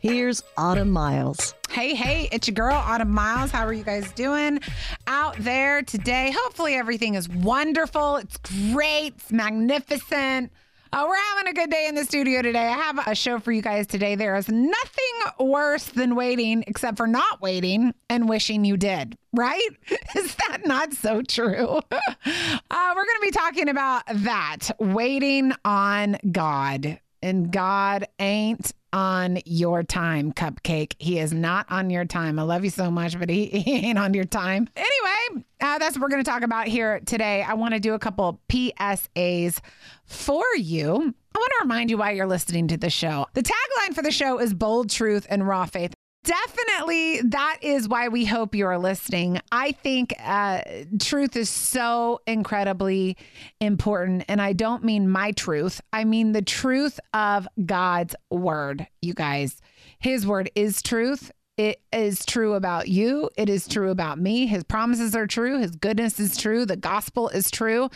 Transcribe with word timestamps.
Here's 0.00 0.42
Autumn 0.56 0.90
Miles. 0.92 1.54
Hey, 1.68 1.94
hey, 1.94 2.26
it's 2.32 2.48
your 2.48 2.54
girl, 2.54 2.74
Autumn 2.74 3.10
Miles. 3.10 3.50
How 3.50 3.66
are 3.66 3.72
you 3.74 3.84
guys 3.84 4.10
doing 4.12 4.58
out 5.06 5.36
there 5.38 5.82
today? 5.82 6.34
Hopefully, 6.34 6.74
everything 6.74 7.16
is 7.16 7.28
wonderful. 7.28 8.16
It's 8.16 8.38
great, 8.72 9.12
it's 9.18 9.30
magnificent. 9.30 10.52
Uh, 10.90 11.04
we're 11.06 11.16
having 11.34 11.50
a 11.50 11.52
good 11.52 11.70
day 11.70 11.86
in 11.86 11.96
the 11.96 12.04
studio 12.06 12.40
today. 12.40 12.66
I 12.66 12.78
have 12.78 13.06
a 13.06 13.14
show 13.14 13.38
for 13.40 13.52
you 13.52 13.60
guys 13.60 13.86
today. 13.86 14.14
There 14.14 14.34
is 14.36 14.48
nothing 14.48 15.12
worse 15.38 15.84
than 15.84 16.16
waiting, 16.16 16.64
except 16.66 16.96
for 16.96 17.06
not 17.06 17.42
waiting 17.42 17.92
and 18.08 18.26
wishing 18.26 18.64
you 18.64 18.78
did, 18.78 19.18
right? 19.34 19.68
Is 20.16 20.34
that 20.34 20.62
not 20.64 20.94
so 20.94 21.20
true? 21.20 21.78
uh, 21.92 22.92
we're 22.96 23.04
going 23.04 23.20
to 23.20 23.20
be 23.22 23.30
talking 23.32 23.68
about 23.68 24.04
that 24.14 24.70
waiting 24.78 25.52
on 25.62 26.16
God. 26.32 26.98
And 27.22 27.52
God 27.52 28.06
ain't 28.18 28.72
on 28.92 29.38
your 29.44 29.82
time, 29.82 30.32
Cupcake. 30.32 30.94
He 30.98 31.18
is 31.18 31.32
not 31.32 31.66
on 31.70 31.90
your 31.90 32.04
time. 32.04 32.38
I 32.38 32.42
love 32.42 32.64
you 32.64 32.70
so 32.70 32.90
much, 32.90 33.18
but 33.18 33.28
he, 33.28 33.46
he 33.46 33.86
ain't 33.86 33.98
on 33.98 34.14
your 34.14 34.24
time. 34.24 34.68
Anyway, 34.76 35.44
uh, 35.60 35.78
that's 35.78 35.96
what 35.96 36.02
we're 36.02 36.08
going 36.08 36.24
to 36.24 36.30
talk 36.30 36.42
about 36.42 36.66
here 36.66 37.00
today. 37.00 37.42
I 37.42 37.54
want 37.54 37.74
to 37.74 37.80
do 37.80 37.94
a 37.94 37.98
couple 37.98 38.40
PSAs 38.48 39.60
for 40.04 40.44
you. 40.56 40.94
I 40.94 41.38
want 41.38 41.52
to 41.58 41.62
remind 41.62 41.90
you 41.90 41.98
why 41.98 42.12
you're 42.12 42.26
listening 42.26 42.68
to 42.68 42.76
the 42.76 42.90
show. 42.90 43.26
The 43.34 43.42
tagline 43.42 43.94
for 43.94 44.02
the 44.02 44.10
show 44.10 44.40
is 44.40 44.52
bold 44.52 44.90
truth 44.90 45.26
and 45.30 45.46
raw 45.46 45.66
faith. 45.66 45.94
Definitely, 46.22 47.22
that 47.30 47.58
is 47.62 47.88
why 47.88 48.08
we 48.08 48.26
hope 48.26 48.54
you 48.54 48.66
are 48.66 48.78
listening. 48.78 49.40
I 49.50 49.72
think 49.72 50.14
uh, 50.22 50.60
truth 51.00 51.34
is 51.34 51.48
so 51.48 52.20
incredibly 52.26 53.16
important. 53.58 54.24
And 54.28 54.40
I 54.40 54.52
don't 54.52 54.84
mean 54.84 55.08
my 55.08 55.32
truth, 55.32 55.80
I 55.92 56.04
mean 56.04 56.32
the 56.32 56.42
truth 56.42 57.00
of 57.14 57.48
God's 57.64 58.14
word, 58.30 58.86
you 59.00 59.14
guys. 59.14 59.62
His 59.98 60.26
word 60.26 60.50
is 60.54 60.82
truth. 60.82 61.32
It 61.60 61.82
is 61.92 62.24
true 62.24 62.54
about 62.54 62.88
you. 62.88 63.28
It 63.36 63.50
is 63.50 63.68
true 63.68 63.90
about 63.90 64.18
me. 64.18 64.46
His 64.46 64.64
promises 64.64 65.14
are 65.14 65.26
true. 65.26 65.58
His 65.58 65.72
goodness 65.72 66.18
is 66.18 66.34
true. 66.38 66.64
The 66.64 66.74
gospel 66.74 67.28
is 67.28 67.50
true. 67.50 67.90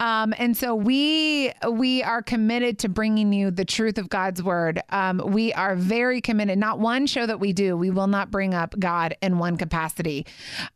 Um, 0.00 0.34
and 0.36 0.56
so 0.56 0.74
we 0.74 1.52
we 1.70 2.02
are 2.02 2.22
committed 2.22 2.80
to 2.80 2.88
bringing 2.88 3.32
you 3.32 3.52
the 3.52 3.64
truth 3.64 3.98
of 3.98 4.08
God's 4.08 4.42
word. 4.42 4.82
Um, 4.88 5.22
we 5.26 5.52
are 5.52 5.76
very 5.76 6.20
committed. 6.20 6.58
Not 6.58 6.80
one 6.80 7.06
show 7.06 7.24
that 7.24 7.38
we 7.38 7.52
do, 7.52 7.76
we 7.76 7.88
will 7.88 8.08
not 8.08 8.32
bring 8.32 8.52
up 8.52 8.74
God 8.80 9.14
in 9.22 9.38
one 9.38 9.58
capacity. 9.58 10.26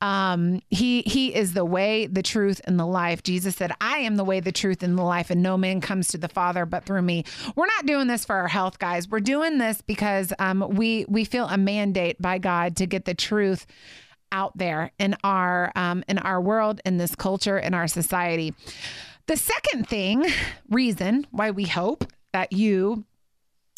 Um, 0.01 0.63
he 0.71 1.03
He 1.03 1.35
is 1.35 1.55
the 1.55 1.65
way, 1.65 2.07
the 2.07 2.23
truth, 2.23 2.61
and 2.67 2.79
the 2.79 2.87
life. 2.87 3.25
Jesus 3.25 3.57
said, 3.57 3.73
"I 3.81 3.99
am 3.99 4.15
the 4.15 4.23
way, 4.23 4.39
the 4.39 4.53
truth, 4.53 4.85
and 4.85 4.97
the 4.97 5.03
life, 5.03 5.31
and 5.31 5.43
no 5.43 5.59
man 5.59 5.81
comes 5.81 6.07
to 6.09 6.19
the 6.19 6.29
Father 6.29 6.67
but 6.67 6.85
through 6.85 7.03
me." 7.03 7.25
We're 7.57 7.67
not 7.67 7.85
doing 7.87 8.07
this 8.07 8.25
for 8.25 8.37
our 8.37 8.47
health, 8.47 8.79
guys. 8.79 9.09
We're 9.09 9.19
doing 9.19 9.59
this 9.59 9.83
because 9.83 10.33
um, 10.39 10.65
we 10.71 11.05
we 11.09 11.25
feel 11.25 11.47
a 11.47 11.59
mandate 11.59 12.23
by 12.23 12.28
God 12.37 12.77
to 12.77 12.87
get 12.87 13.07
the 13.07 13.15
truth 13.15 13.67
out 14.31 14.57
there 14.59 14.93
in 14.99 15.17
our 15.25 15.73
um, 15.75 16.05
in 16.07 16.19
our 16.19 16.41
world, 16.41 16.83
in 16.85 16.99
this 16.99 17.15
culture, 17.15 17.59
in 17.59 17.73
our 17.73 17.89
society. 17.89 18.55
The 19.27 19.39
second 19.39 19.89
thing, 19.89 20.27
reason 20.69 21.27
why 21.31 21.51
we 21.51 21.65
hope 21.65 22.05
that 22.33 22.53
you 22.53 23.05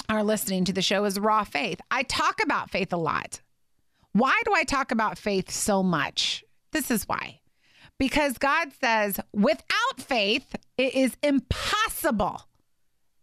are 0.08 0.24
listening 0.24 0.64
to 0.64 0.72
the 0.72 0.82
show 0.82 1.04
is 1.04 1.20
raw 1.20 1.44
faith. 1.44 1.80
I 1.90 2.02
talk 2.02 2.42
about 2.42 2.70
faith 2.70 2.92
a 2.92 2.96
lot. 2.96 3.40
Why 4.12 4.40
do 4.44 4.52
I 4.54 4.64
talk 4.64 4.90
about 4.90 5.18
faith 5.18 5.50
so 5.50 5.82
much? 5.82 6.44
This 6.72 6.90
is 6.90 7.04
why. 7.04 7.40
Because 7.98 8.38
God 8.38 8.72
says, 8.80 9.20
without 9.32 10.00
faith, 10.00 10.56
it 10.76 10.94
is 10.94 11.16
impossible 11.22 12.42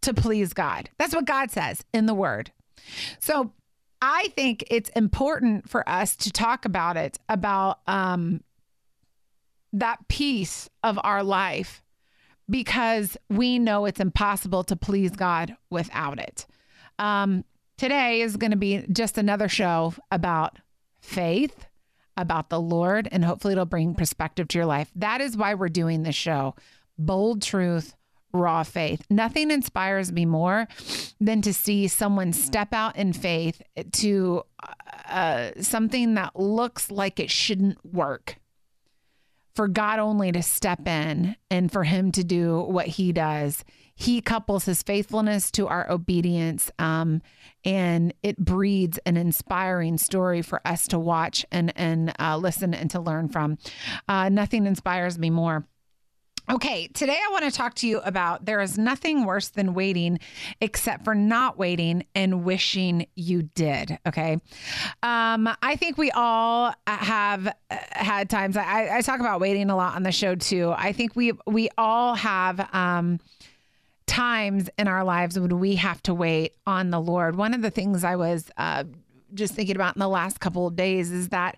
to 0.01 0.13
please 0.13 0.53
God. 0.53 0.89
That's 0.97 1.15
what 1.15 1.25
God 1.25 1.51
says 1.51 1.83
in 1.93 2.05
the 2.05 2.13
word. 2.13 2.51
So 3.19 3.51
I 4.01 4.27
think 4.35 4.63
it's 4.69 4.89
important 4.89 5.69
for 5.69 5.87
us 5.87 6.15
to 6.17 6.31
talk 6.31 6.65
about 6.65 6.97
it, 6.97 7.17
about 7.27 7.79
um, 7.87 8.41
that 9.73 10.07
piece 10.07 10.69
of 10.83 10.99
our 11.03 11.23
life, 11.23 11.83
because 12.49 13.17
we 13.29 13.59
know 13.59 13.85
it's 13.85 13.99
impossible 13.99 14.63
to 14.65 14.75
please 14.75 15.11
God 15.11 15.55
without 15.69 16.19
it. 16.19 16.45
Um, 16.99 17.43
today 17.77 18.21
is 18.21 18.37
going 18.37 18.51
to 18.51 18.57
be 18.57 18.85
just 18.91 19.17
another 19.17 19.49
show 19.49 19.93
about 20.11 20.57
faith, 21.01 21.65
about 22.15 22.49
the 22.49 22.61
Lord, 22.61 23.07
and 23.11 23.25
hopefully 23.25 23.53
it'll 23.53 23.65
bring 23.65 23.95
perspective 23.95 24.47
to 24.49 24.57
your 24.57 24.65
life. 24.65 24.91
That 24.95 25.21
is 25.21 25.35
why 25.37 25.53
we're 25.53 25.69
doing 25.69 26.03
this 26.03 26.15
show. 26.15 26.55
Bold 26.97 27.41
truth, 27.41 27.95
raw 28.33 28.63
faith. 28.63 29.05
Nothing 29.09 29.51
inspires 29.51 30.11
me 30.11 30.25
more 30.25 30.67
than 31.19 31.41
to 31.41 31.53
see 31.53 31.87
someone 31.87 32.33
step 32.33 32.73
out 32.73 32.95
in 32.95 33.13
faith 33.13 33.61
to 33.93 34.43
uh, 35.07 35.51
something 35.61 36.15
that 36.15 36.35
looks 36.35 36.91
like 36.91 37.19
it 37.19 37.31
shouldn't 37.31 37.83
work. 37.85 38.37
For 39.55 39.67
God 39.67 39.97
only 39.97 40.31
to 40.33 40.43
step 40.43 40.87
in 40.87 41.35
and 41.49 41.71
for 41.71 41.83
Him 41.83 42.11
to 42.11 42.23
do 42.23 42.61
what 42.61 42.85
He 42.85 43.11
does. 43.11 43.63
He 43.95 44.21
couples 44.21 44.65
His 44.65 44.83
faithfulness 44.83 45.49
to 45.51 45.67
our 45.67 45.89
obedience, 45.89 46.69
um, 46.77 47.23
and 47.65 48.13
it 48.21 48.37
breeds 48.37 48.99
an 49.07 49.17
inspiring 49.17 49.97
story 49.97 50.43
for 50.43 50.61
us 50.63 50.87
to 50.89 50.99
watch 50.99 51.43
and 51.51 51.73
and 51.75 52.13
uh, 52.19 52.37
listen 52.37 52.75
and 52.75 52.91
to 52.91 52.99
learn 52.99 53.29
from. 53.29 53.57
Uh, 54.07 54.29
nothing 54.29 54.67
inspires 54.67 55.17
me 55.17 55.31
more 55.31 55.65
Okay, 56.49 56.87
today 56.87 57.17
I 57.21 57.29
want 57.33 57.43
to 57.43 57.51
talk 57.51 57.73
to 57.75 57.87
you 57.87 57.99
about 57.99 58.45
there 58.45 58.61
is 58.61 58.77
nothing 58.77 59.25
worse 59.25 59.49
than 59.49 59.73
waiting 59.73 60.17
except 60.61 61.03
for 61.03 61.13
not 61.13 61.57
waiting 61.57 62.05
and 62.15 62.45
wishing 62.45 63.05
you 63.15 63.43
did. 63.43 63.99
Okay. 64.07 64.39
Um, 65.03 65.49
I 65.61 65.75
think 65.75 65.97
we 65.97 66.09
all 66.11 66.73
have 66.87 67.47
uh, 67.47 67.51
had 67.91 68.29
times, 68.29 68.55
I, 68.55 68.97
I 68.97 69.01
talk 69.01 69.19
about 69.19 69.41
waiting 69.41 69.69
a 69.69 69.75
lot 69.75 69.97
on 69.97 70.03
the 70.03 70.11
show 70.13 70.35
too. 70.35 70.73
I 70.77 70.93
think 70.93 71.17
we, 71.17 71.33
we 71.45 71.67
all 71.77 72.15
have, 72.15 72.65
um, 72.73 73.19
times 74.05 74.69
in 74.79 74.87
our 74.87 75.03
lives 75.03 75.37
when 75.37 75.59
we 75.59 75.75
have 75.75 76.01
to 76.03 76.13
wait 76.13 76.53
on 76.65 76.91
the 76.91 76.99
Lord. 77.01 77.35
One 77.35 77.53
of 77.53 77.61
the 77.61 77.69
things 77.69 78.05
I 78.05 78.15
was, 78.15 78.49
uh, 78.55 78.85
just 79.37 79.53
thinking 79.53 79.75
about 79.75 79.95
in 79.95 79.99
the 79.99 80.09
last 80.09 80.39
couple 80.39 80.67
of 80.67 80.75
days 80.75 81.11
is 81.11 81.29
that 81.29 81.57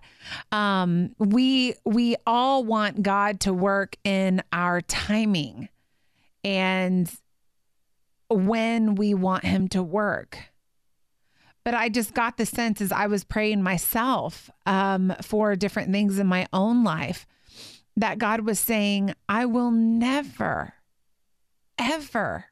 um, 0.52 1.14
we 1.18 1.74
we 1.84 2.16
all 2.26 2.62
want 2.64 3.02
God 3.02 3.40
to 3.40 3.52
work 3.52 3.96
in 4.04 4.42
our 4.52 4.80
timing 4.82 5.68
and 6.44 7.10
when 8.28 8.94
we 8.94 9.14
want 9.14 9.44
Him 9.44 9.68
to 9.68 9.82
work. 9.82 10.38
But 11.64 11.74
I 11.74 11.88
just 11.88 12.14
got 12.14 12.36
the 12.36 12.46
sense 12.46 12.80
as 12.80 12.92
I 12.92 13.06
was 13.06 13.24
praying 13.24 13.62
myself 13.62 14.50
um, 14.64 15.14
for 15.20 15.56
different 15.56 15.92
things 15.92 16.18
in 16.18 16.26
my 16.26 16.46
own 16.52 16.84
life 16.84 17.26
that 17.96 18.18
God 18.18 18.42
was 18.46 18.58
saying, 18.58 19.14
I 19.28 19.44
will 19.44 19.70
never, 19.70 20.74
ever 21.78 22.46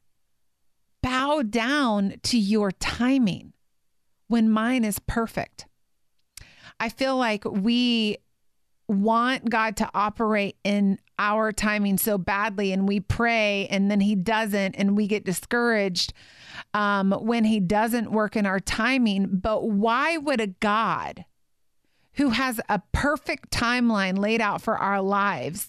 bow 1.03 1.43
down 1.43 2.17
to 2.25 2.39
your 2.39 2.71
timing 2.71 3.55
when 4.29 4.51
mine 4.51 4.85
is 4.85 4.99
perfect. 5.01 5.67
I 6.81 6.89
feel 6.89 7.17
like 7.17 7.45
we 7.45 8.19
want 8.87 9.51
God 9.51 9.77
to 9.79 9.91
operate 9.93 10.57
in 10.65 10.99
our 11.19 11.53
timing 11.53 11.99
so 11.99 12.17
badly 12.17 12.73
and 12.73 12.89
we 12.89 13.01
pray 13.01 13.67
and 13.71 13.91
then 13.91 14.01
he 14.01 14.15
doesn't 14.15 14.77
and 14.77 14.97
we 14.97 15.07
get 15.07 15.25
discouraged 15.25 16.13
um, 16.73 17.13
when 17.13 17.45
he 17.45 17.61
doesn't 17.61 18.13
work 18.13 18.37
in 18.37 18.47
our 18.47 18.61
timing. 18.61 19.29
But 19.41 19.69
why 19.69 20.17
would 20.17 20.41
a 20.41 20.47
God 20.47 21.25
who 22.15 22.31
has 22.31 22.61
a 22.69 22.81
perfect 22.93 23.51
timeline 23.51 24.19
laid 24.19 24.41
out 24.41 24.63
for 24.63 24.77
our 24.77 25.03
lives 25.03 25.69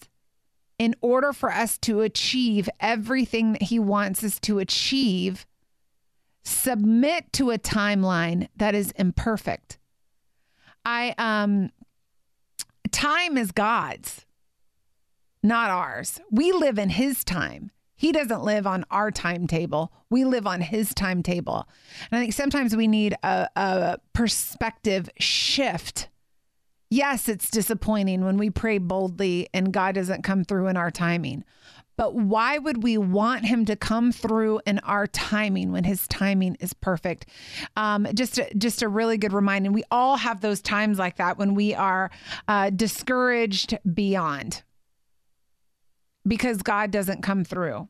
in 0.78 0.96
order 1.02 1.34
for 1.34 1.52
us 1.52 1.78
to 1.80 2.02
achieve 2.02 2.70
everything 2.80 3.52
that 3.54 3.64
he 3.64 3.80
wants 3.80 4.24
us 4.24 4.40
to 4.40 4.60
achieve 4.60 5.46
submit 6.50 7.32
to 7.34 7.52
a 7.52 7.58
timeline 7.58 8.48
that 8.56 8.76
is 8.76 8.92
imperfect. 8.92 9.78
I 10.86 11.14
um 11.18 11.72
time 12.92 13.38
is 13.38 13.52
God's, 13.52 14.26
not 15.44 15.70
ours. 15.70 16.20
We 16.32 16.52
live 16.52 16.80
in 16.80 16.90
his 16.90 17.24
time. 17.24 17.72
He 17.96 18.12
doesn't 18.12 18.44
live 18.44 18.66
on 18.66 18.86
our 18.90 19.12
timetable. 19.12 19.92
We 20.10 20.24
live 20.24 20.48
on 20.48 20.62
his 20.62 20.94
timetable. 20.94 21.68
And 22.10 22.18
I 22.18 22.22
think 22.22 22.34
sometimes 22.34 22.76
we 22.76 22.88
need 22.88 23.14
a, 23.24 23.50
a 23.58 23.98
perspective 24.14 25.10
shift 25.20 26.08
Yes, 26.92 27.30
it's 27.30 27.52
disappointing 27.52 28.26
when 28.26 28.38
we 28.38 28.50
pray 28.50 28.80
boldly 28.80 29.48
and 29.54 29.72
God 29.72 29.94
doesn't 29.94 30.24
come 30.24 30.44
through 30.44 30.68
in 30.68 30.78
our 30.78 30.90
timing. 30.90 31.44
But 32.00 32.16
why 32.16 32.58
would 32.58 32.82
we 32.82 32.98
want 32.98 33.44
him 33.44 33.66
to 33.66 33.76
come 33.76 34.14
through 34.14 34.62
in 34.66 34.80
our 34.80 35.06
timing 35.06 35.74
when 35.74 35.84
his 35.84 36.08
timing 36.08 36.56
is 36.62 36.74
perfect? 36.74 37.26
Um, 37.76 38.08
just, 38.14 38.38
a, 38.38 38.50
just 38.58 38.82
a 38.82 38.88
really 38.88 39.18
good 39.18 39.34
reminder. 39.34 39.70
We 39.70 39.84
all 39.92 40.16
have 40.16 40.40
those 40.40 40.62
times 40.62 40.98
like 40.98 41.18
that 41.18 41.38
when 41.38 41.56
we 41.56 41.76
are 41.76 42.10
uh, 42.48 42.70
discouraged 42.70 43.78
beyond 43.94 44.64
because 46.26 46.62
God 46.62 46.90
doesn't 46.90 47.22
come 47.22 47.44
through 47.44 47.90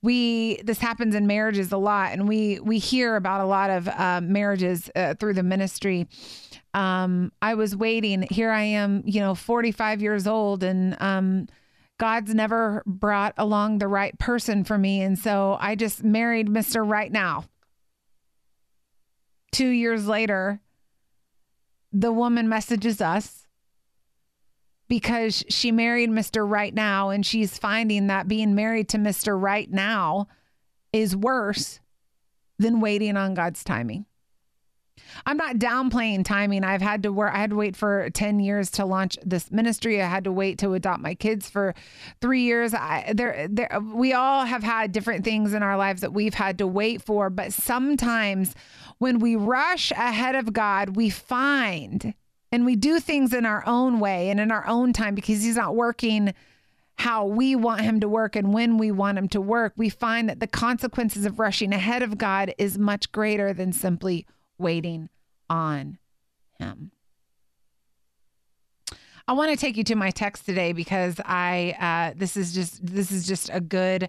we 0.00 0.62
this 0.62 0.78
happens 0.78 1.16
in 1.16 1.26
marriages 1.26 1.72
a 1.72 1.76
lot 1.76 2.12
and 2.12 2.28
we 2.28 2.60
we 2.60 2.78
hear 2.78 3.16
about 3.16 3.40
a 3.40 3.44
lot 3.44 3.68
of 3.68 3.88
uh, 3.88 4.20
marriages 4.22 4.88
uh, 4.94 5.14
through 5.14 5.34
the 5.34 5.42
ministry 5.42 6.06
um, 6.74 7.32
i 7.42 7.54
was 7.54 7.74
waiting 7.74 8.22
here 8.30 8.50
i 8.50 8.62
am 8.62 9.02
you 9.04 9.18
know 9.18 9.34
45 9.34 10.00
years 10.00 10.28
old 10.28 10.62
and 10.62 10.96
um, 11.00 11.48
god's 11.98 12.34
never 12.34 12.82
brought 12.86 13.34
along 13.36 13.78
the 13.78 13.88
right 13.88 14.18
person 14.18 14.64
for 14.64 14.78
me 14.78 15.02
and 15.02 15.18
so 15.18 15.56
i 15.60 15.74
just 15.74 16.02
married 16.02 16.48
mr 16.48 16.88
right 16.88 17.12
now 17.12 17.44
two 19.52 19.68
years 19.68 20.06
later 20.06 20.60
the 21.92 22.12
woman 22.12 22.48
messages 22.48 23.00
us 23.00 23.46
because 24.88 25.44
she 25.48 25.70
married 25.70 26.10
Mr. 26.10 26.48
Right 26.48 26.74
Now 26.74 27.10
and 27.10 27.24
she's 27.24 27.58
finding 27.58 28.06
that 28.06 28.26
being 28.26 28.54
married 28.54 28.88
to 28.90 28.98
Mr. 28.98 29.40
Right 29.40 29.70
Now 29.70 30.28
is 30.92 31.14
worse 31.14 31.80
than 32.58 32.80
waiting 32.80 33.16
on 33.16 33.34
God's 33.34 33.62
timing. 33.62 34.06
I'm 35.26 35.36
not 35.36 35.56
downplaying 35.56 36.24
timing. 36.24 36.64
I've 36.64 36.82
had 36.82 37.02
to 37.04 37.12
work, 37.12 37.32
I 37.34 37.38
had 37.38 37.50
to 37.50 37.56
wait 37.56 37.76
for 37.76 38.10
10 38.10 38.40
years 38.40 38.70
to 38.72 38.84
launch 38.84 39.16
this 39.24 39.50
ministry. 39.50 40.02
I 40.02 40.06
had 40.06 40.24
to 40.24 40.32
wait 40.32 40.58
to 40.58 40.74
adopt 40.74 41.00
my 41.00 41.14
kids 41.14 41.48
for 41.48 41.74
three 42.20 42.42
years. 42.42 42.72
There, 43.12 43.46
there, 43.50 43.80
we 43.80 44.12
all 44.12 44.44
have 44.44 44.62
had 44.62 44.92
different 44.92 45.24
things 45.24 45.54
in 45.54 45.62
our 45.62 45.76
lives 45.76 46.00
that 46.00 46.12
we've 46.12 46.34
had 46.34 46.58
to 46.58 46.66
wait 46.66 47.02
for. 47.02 47.30
But 47.30 47.52
sometimes 47.52 48.54
when 48.98 49.18
we 49.18 49.36
rush 49.36 49.90
ahead 49.92 50.34
of 50.34 50.52
God, 50.52 50.96
we 50.96 51.10
find 51.10 52.14
and 52.50 52.64
we 52.64 52.76
do 52.76 52.98
things 52.98 53.34
in 53.34 53.44
our 53.44 53.62
own 53.66 54.00
way 54.00 54.30
and 54.30 54.40
in 54.40 54.50
our 54.50 54.66
own 54.66 54.92
time 54.92 55.14
because 55.14 55.42
he's 55.42 55.56
not 55.56 55.76
working 55.76 56.32
how 56.98 57.24
we 57.24 57.54
want 57.54 57.80
him 57.82 58.00
to 58.00 58.08
work 58.08 58.34
and 58.34 58.52
when 58.52 58.76
we 58.76 58.90
want 58.90 59.18
him 59.18 59.28
to 59.28 59.40
work, 59.40 59.72
we 59.76 59.88
find 59.88 60.28
that 60.28 60.40
the 60.40 60.48
consequences 60.48 61.24
of 61.24 61.38
rushing 61.38 61.72
ahead 61.72 62.02
of 62.02 62.18
God 62.18 62.52
is 62.58 62.76
much 62.76 63.12
greater 63.12 63.52
than 63.52 63.72
simply 63.72 64.26
waiting 64.58 65.08
on 65.48 65.98
him. 66.58 66.90
I 69.26 69.32
want 69.32 69.50
to 69.50 69.56
take 69.56 69.76
you 69.76 69.84
to 69.84 69.94
my 69.94 70.10
text 70.10 70.46
today 70.46 70.72
because 70.72 71.20
I 71.24 71.74
uh, 71.78 72.18
this 72.18 72.36
is 72.36 72.54
just 72.54 72.84
this 72.84 73.12
is 73.12 73.26
just 73.26 73.50
a 73.52 73.60
good 73.60 74.08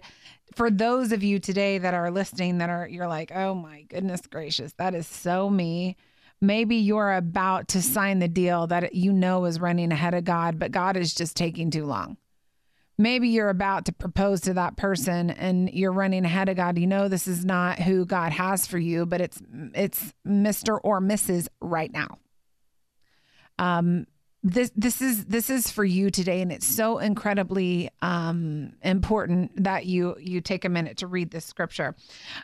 for 0.54 0.70
those 0.70 1.12
of 1.12 1.22
you 1.22 1.38
today 1.38 1.78
that 1.78 1.94
are 1.94 2.10
listening 2.10 2.58
that 2.58 2.70
are 2.70 2.88
you're 2.88 3.06
like 3.06 3.30
oh 3.34 3.54
my 3.54 3.82
goodness 3.82 4.22
gracious 4.26 4.72
that 4.78 4.94
is 4.94 5.06
so 5.06 5.50
me 5.50 5.96
maybe 6.40 6.76
you're 6.76 7.12
about 7.12 7.68
to 7.68 7.82
sign 7.82 8.18
the 8.18 8.28
deal 8.28 8.66
that 8.68 8.94
you 8.94 9.12
know 9.12 9.44
is 9.44 9.60
running 9.60 9.92
ahead 9.92 10.14
of 10.14 10.24
God, 10.24 10.58
but 10.58 10.72
God 10.72 10.96
is 10.96 11.14
just 11.14 11.36
taking 11.36 11.70
too 11.70 11.84
long. 11.84 12.16
Maybe 13.00 13.30
you're 13.30 13.48
about 13.48 13.86
to 13.86 13.92
propose 13.92 14.42
to 14.42 14.52
that 14.52 14.76
person 14.76 15.30
and 15.30 15.70
you're 15.72 15.90
running 15.90 16.26
ahead 16.26 16.50
of 16.50 16.56
God. 16.56 16.76
You 16.76 16.86
know 16.86 17.08
this 17.08 17.26
is 17.26 17.46
not 17.46 17.78
who 17.78 18.04
God 18.04 18.30
has 18.32 18.66
for 18.66 18.76
you, 18.76 19.06
but 19.06 19.22
it's 19.22 19.40
it's 19.74 20.12
Mr. 20.26 20.78
or 20.84 21.00
Mrs. 21.00 21.48
right 21.62 21.90
now. 21.90 22.18
Um 23.58 24.06
this 24.42 24.70
this 24.76 25.00
is 25.00 25.24
this 25.24 25.48
is 25.48 25.70
for 25.70 25.82
you 25.82 26.10
today 26.10 26.42
and 26.42 26.52
it's 26.52 26.66
so 26.66 26.98
incredibly 26.98 27.88
um 28.02 28.74
important 28.82 29.64
that 29.64 29.86
you 29.86 30.16
you 30.20 30.42
take 30.42 30.66
a 30.66 30.68
minute 30.68 30.98
to 30.98 31.06
read 31.06 31.30
this 31.30 31.46
scripture. 31.46 31.96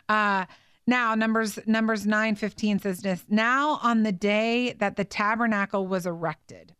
Uh 0.09 0.45
now, 0.87 1.13
Numbers 1.13 1.59
Numbers 1.67 2.07
9:15 2.07 2.81
says 2.81 3.01
this, 3.01 3.25
"Now 3.29 3.79
on 3.83 4.01
the 4.01 4.11
day 4.11 4.73
that 4.79 4.95
the 4.95 5.05
tabernacle 5.05 5.85
was 5.85 6.07
erected, 6.07 6.73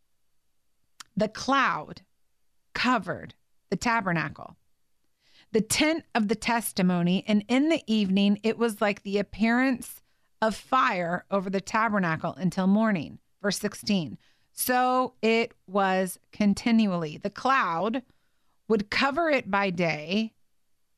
the 1.16 1.28
cloud 1.28 2.00
covered 2.74 3.34
the 3.70 3.76
tabernacle, 3.76 4.56
the 5.52 5.60
tent 5.60 6.04
of 6.14 6.28
the 6.28 6.34
testimony, 6.34 7.24
and 7.26 7.44
in 7.48 7.68
the 7.68 7.82
evening 7.86 8.38
it 8.42 8.58
was 8.58 8.80
like 8.80 9.02
the 9.02 9.18
appearance 9.18 10.02
of 10.40 10.54
fire 10.54 11.24
over 11.30 11.50
the 11.50 11.60
tabernacle 11.60 12.34
until 12.34 12.66
morning." 12.66 13.18
Verse 13.42 13.58
16. 13.58 14.18
So 14.52 15.14
it 15.22 15.54
was 15.66 16.18
continually. 16.32 17.16
The 17.16 17.30
cloud 17.30 18.02
would 18.66 18.90
cover 18.90 19.30
it 19.30 19.50
by 19.50 19.70
day 19.70 20.34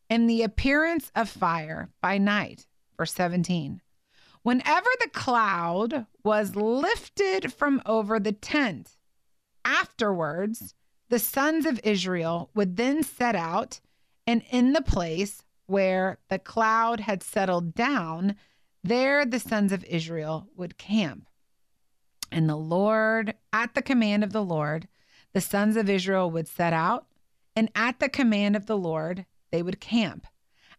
and 0.09 0.29
the 0.29 0.43
appearance 0.43 1.13
of 1.15 1.29
fire 1.29 1.91
by 2.01 2.19
night 2.19 2.67
verse 3.01 3.15
17. 3.15 3.81
Whenever 4.43 4.89
the 5.01 5.09
cloud 5.09 6.05
was 6.23 6.55
lifted 6.55 7.51
from 7.51 7.81
over 7.87 8.21
the 8.21 8.33
tent, 8.33 8.99
afterwards 9.65 10.75
the 11.11 11.19
sons 11.19 11.67
of 11.67 11.81
Israel 11.85 12.51
would 12.55 12.77
then 12.77 13.03
set 13.03 13.35
out, 13.35 13.81
and 14.27 14.43
in 14.51 14.73
the 14.73 14.83
place 14.83 15.43
where 15.67 16.19
the 16.29 16.39
cloud 16.39 17.01
had 17.01 17.23
settled 17.23 17.75
down, 17.75 18.37
there 18.83 19.27
the 19.27 19.41
sons 19.41 19.73
of 19.73 19.85
Israel 19.85 20.49
would 20.57 20.79
camp. 20.79 21.29
And 22.33 22.49
the 22.49 22.57
Lord, 22.57 23.35
at 23.53 23.75
the 23.75 23.83
command 23.83 24.25
of 24.25 24.33
the 24.33 24.43
Lord, 24.43 24.89
the 25.33 25.41
sons 25.41 25.77
of 25.77 25.91
Israel 25.91 26.31
would 26.31 26.49
set 26.49 26.73
out, 26.73 27.07
and 27.55 27.71
at 27.75 27.99
the 27.99 28.09
command 28.09 28.57
of 28.57 28.67
the 28.67 28.79
Lord, 28.79 29.27
they 29.51 29.63
would 29.63 29.81
camp. 29.81 30.27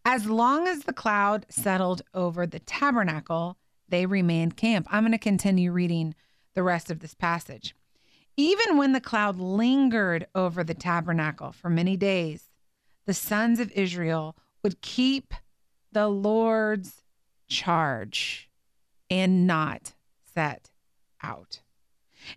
As 0.04 0.26
long 0.26 0.66
as 0.66 0.80
the 0.80 0.92
cloud 0.92 1.46
settled 1.48 2.02
over 2.14 2.46
the 2.46 2.58
tabernacle, 2.58 3.58
they 3.88 4.06
remained 4.06 4.56
camp. 4.56 4.88
I'm 4.90 5.02
going 5.02 5.12
to 5.12 5.18
continue 5.18 5.70
reading 5.72 6.14
the 6.54 6.62
rest 6.62 6.90
of 6.90 7.00
this 7.00 7.14
passage. 7.14 7.74
Even 8.36 8.76
when 8.76 8.92
the 8.92 9.00
cloud 9.00 9.38
lingered 9.38 10.26
over 10.34 10.64
the 10.64 10.74
tabernacle 10.74 11.52
for 11.52 11.68
many 11.68 11.96
days, 11.96 12.50
the 13.06 13.14
sons 13.14 13.60
of 13.60 13.70
Israel 13.72 14.36
would 14.62 14.80
keep 14.80 15.34
the 15.92 16.08
Lord's 16.08 17.02
charge 17.48 18.48
and 19.10 19.46
not 19.46 19.92
set 20.34 20.70
out. 21.22 21.60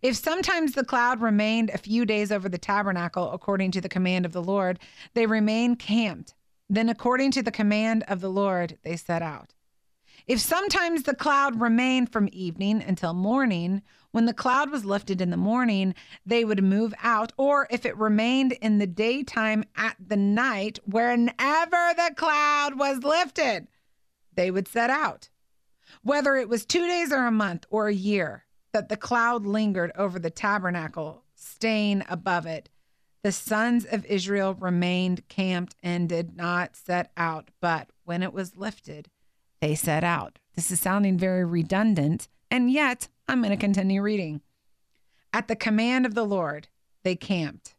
If 0.01 0.15
sometimes 0.15 0.74
the 0.74 0.83
cloud 0.83 1.21
remained 1.21 1.69
a 1.69 1.77
few 1.77 2.06
days 2.06 2.31
over 2.31 2.50
the 2.50 2.57
tabernacle, 2.57 3.31
according 3.31 3.71
to 3.71 3.81
the 3.81 3.87
command 3.87 4.25
of 4.25 4.33
the 4.33 4.44
Lord, 4.44 4.80
they 5.14 5.25
remained 5.25 5.80
camped 5.80 6.33
then, 6.69 6.90
according 6.90 7.31
to 7.31 7.44
the 7.44 7.52
command 7.52 8.04
of 8.07 8.21
the 8.21 8.30
Lord, 8.30 8.78
they 8.83 8.95
set 8.95 9.21
out. 9.21 9.54
If 10.28 10.40
sometimes 10.40 11.04
the 11.04 11.16
cloud 11.16 11.61
remained 11.61 12.11
from 12.11 12.30
evening 12.31 12.81
until 12.81 13.14
morning, 13.14 13.83
when 14.16 14.24
the 14.24 14.34
cloud 14.34 14.72
was 14.72 14.86
lifted 14.86 15.19
in 15.19 15.30
the 15.30 15.36
morning, 15.36 15.94
they 16.26 16.45
would 16.45 16.64
move 16.64 16.94
out, 17.04 17.34
or 17.36 17.68
if 17.69 17.86
it 17.86 17.98
remained 17.98 18.54
in 18.54 18.78
the 18.78 18.88
daytime 18.88 19.66
at 19.76 19.98
the 20.00 20.16
night, 20.16 20.80
whenever 20.86 21.92
the 21.98 22.14
cloud 22.16 22.80
was 22.80 23.04
lifted, 23.04 23.68
they 24.34 24.50
would 24.50 24.69
set 24.69 24.90
out. 24.90 25.28
Whether 26.02 26.38
it 26.38 26.48
was 26.48 26.66
two 26.66 26.88
days 26.88 27.12
or 27.12 27.26
a 27.26 27.31
month 27.31 27.66
or 27.69 27.90
a 27.90 27.94
year 27.94 28.45
that 28.72 28.88
the 28.88 28.95
cloud 28.95 29.45
lingered 29.45 29.92
over 29.98 30.18
the 30.18 30.30
tabernacle, 30.30 31.26
staying 31.36 32.02
above 32.07 32.45
it, 32.45 32.69
the 33.22 33.34
sons 33.34 33.84
of 33.84 34.06
Israel 34.06 34.54
remained 34.54 35.28
camped 35.28 35.76
and 35.84 36.07
did 36.07 36.38
not 36.38 36.78
set 36.78 37.12
out, 37.18 37.52
but 37.60 37.90
when 38.06 38.24
it 38.24 38.31
was 38.31 38.56
lifted, 38.56 39.10
they 39.60 39.76
set 39.76 40.06
out. 40.06 40.40
This 40.56 40.72
is 40.72 40.80
sounding 40.80 41.18
very 41.18 41.44
redundant, 41.44 42.30
and 42.50 42.72
yet 42.72 43.10
I'm 43.27 43.41
going 43.41 43.51
to 43.51 43.57
continue 43.57 44.01
reading. 44.01 44.41
At 45.33 45.47
the 45.47 45.55
command 45.55 46.05
of 46.05 46.13
the 46.13 46.25
Lord, 46.25 46.67
they 47.03 47.15
camped, 47.15 47.75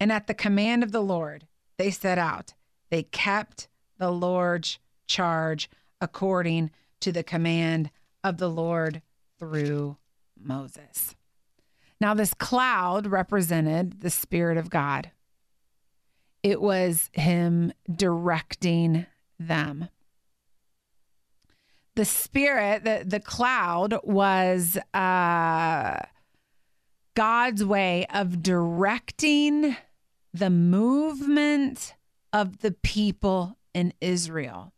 and 0.00 0.10
at 0.12 0.26
the 0.26 0.34
command 0.34 0.82
of 0.82 0.92
the 0.92 1.02
Lord, 1.02 1.46
they 1.76 1.90
set 1.90 2.18
out. 2.18 2.54
They 2.90 3.02
kept 3.02 3.68
the 3.98 4.10
Lord's 4.10 4.78
charge 5.06 5.68
according 6.00 6.70
to 7.00 7.12
the 7.12 7.22
command 7.22 7.90
of 8.24 8.38
the 8.38 8.48
Lord 8.48 9.02
through 9.38 9.96
Moses. 10.38 11.14
Now, 12.00 12.14
this 12.14 12.34
cloud 12.34 13.06
represented 13.06 14.00
the 14.00 14.10
Spirit 14.10 14.58
of 14.58 14.70
God, 14.70 15.10
it 16.42 16.60
was 16.60 17.10
Him 17.12 17.72
directing 17.92 19.06
them. 19.38 19.88
The 21.96 22.04
Spirit, 22.04 22.84
the, 22.84 23.04
the 23.06 23.20
cloud 23.20 23.98
was 24.04 24.78
uh, 24.94 25.98
God's 27.14 27.64
way 27.64 28.06
of 28.12 28.42
directing 28.42 29.76
the 30.34 30.50
movement 30.50 31.94
of 32.34 32.58
the 32.60 32.72
people 32.72 33.56
in 33.72 33.94
Israel. 34.02 34.74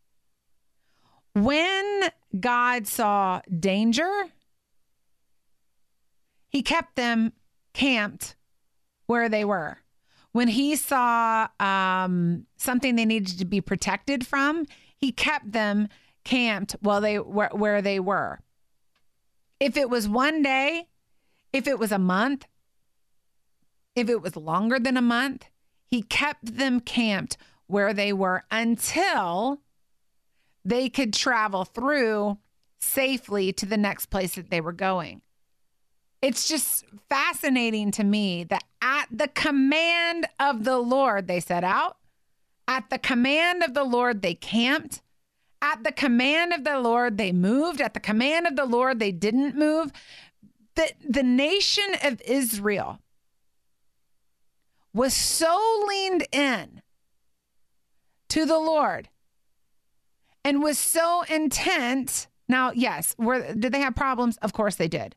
When 1.34 2.10
God 2.38 2.86
saw 2.86 3.40
danger, 3.58 4.26
he 6.48 6.62
kept 6.62 6.94
them 6.94 7.32
camped 7.74 8.36
where 9.06 9.28
they 9.28 9.44
were. 9.44 9.78
When 10.30 10.48
he 10.48 10.76
saw 10.76 11.48
um, 11.58 12.46
something 12.56 12.94
they 12.94 13.04
needed 13.04 13.38
to 13.38 13.44
be 13.44 13.60
protected 13.60 14.24
from, 14.24 14.66
he 14.96 15.10
kept 15.10 15.50
them 15.50 15.88
camped 16.28 16.76
while 16.80 17.00
they 17.00 17.18
were 17.18 17.48
where 17.52 17.80
they 17.80 17.98
were. 17.98 18.40
If 19.58 19.78
it 19.78 19.88
was 19.88 20.06
one 20.06 20.42
day, 20.42 20.86
if 21.54 21.66
it 21.66 21.78
was 21.78 21.90
a 21.90 21.98
month, 21.98 22.46
if 23.96 24.10
it 24.10 24.20
was 24.20 24.36
longer 24.36 24.78
than 24.78 24.98
a 24.98 25.02
month, 25.02 25.46
he 25.86 26.02
kept 26.02 26.58
them 26.58 26.80
camped 26.80 27.38
where 27.66 27.94
they 27.94 28.12
were 28.12 28.44
until 28.50 29.62
they 30.66 30.90
could 30.90 31.14
travel 31.14 31.64
through 31.64 32.36
safely 32.78 33.50
to 33.54 33.64
the 33.64 33.78
next 33.78 34.06
place 34.06 34.34
that 34.34 34.50
they 34.50 34.60
were 34.60 34.72
going. 34.72 35.22
It's 36.20 36.46
just 36.46 36.84
fascinating 37.08 37.90
to 37.92 38.04
me 38.04 38.44
that 38.44 38.64
at 38.82 39.06
the 39.10 39.28
command 39.28 40.26
of 40.38 40.64
the 40.64 40.78
Lord, 40.78 41.26
they 41.26 41.40
set 41.40 41.64
out. 41.64 41.96
At 42.66 42.90
the 42.90 42.98
command 42.98 43.62
of 43.62 43.72
the 43.72 43.84
Lord, 43.84 44.20
they 44.20 44.34
camped. 44.34 45.00
At 45.60 45.82
the 45.82 45.92
command 45.92 46.52
of 46.52 46.64
the 46.64 46.78
Lord, 46.78 47.18
they 47.18 47.32
moved. 47.32 47.80
At 47.80 47.94
the 47.94 48.00
command 48.00 48.46
of 48.46 48.56
the 48.56 48.64
Lord, 48.64 48.98
they 48.98 49.12
didn't 49.12 49.56
move. 49.56 49.92
The, 50.76 50.92
the 51.08 51.22
nation 51.22 51.96
of 52.04 52.20
Israel 52.22 53.00
was 54.94 55.14
so 55.14 55.84
leaned 55.88 56.26
in 56.32 56.82
to 58.28 58.44
the 58.44 58.58
Lord 58.58 59.08
and 60.44 60.62
was 60.62 60.78
so 60.78 61.22
intent. 61.28 62.28
Now, 62.48 62.72
yes, 62.72 63.14
were, 63.18 63.52
did 63.54 63.72
they 63.72 63.80
have 63.80 63.94
problems? 63.94 64.36
Of 64.38 64.52
course 64.52 64.76
they 64.76 64.88
did. 64.88 65.16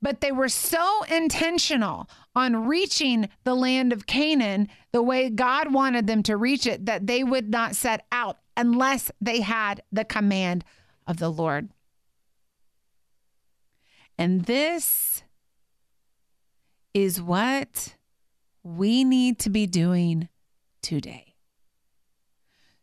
But 0.00 0.20
they 0.20 0.32
were 0.32 0.48
so 0.48 1.04
intentional 1.04 2.08
on 2.34 2.66
reaching 2.66 3.28
the 3.44 3.54
land 3.54 3.92
of 3.92 4.06
Canaan 4.06 4.68
the 4.92 5.02
way 5.02 5.30
God 5.30 5.72
wanted 5.72 6.06
them 6.06 6.22
to 6.24 6.36
reach 6.36 6.66
it 6.66 6.86
that 6.86 7.06
they 7.06 7.22
would 7.22 7.50
not 7.50 7.76
set 7.76 8.06
out 8.10 8.38
unless 8.56 9.10
they 9.20 9.40
had 9.40 9.82
the 9.90 10.04
command 10.04 10.64
of 11.06 11.18
the 11.18 11.30
Lord. 11.30 11.70
And 14.18 14.44
this 14.44 15.22
is 16.94 17.20
what 17.20 17.96
we 18.62 19.04
need 19.04 19.38
to 19.40 19.50
be 19.50 19.66
doing 19.66 20.28
today. 20.82 21.34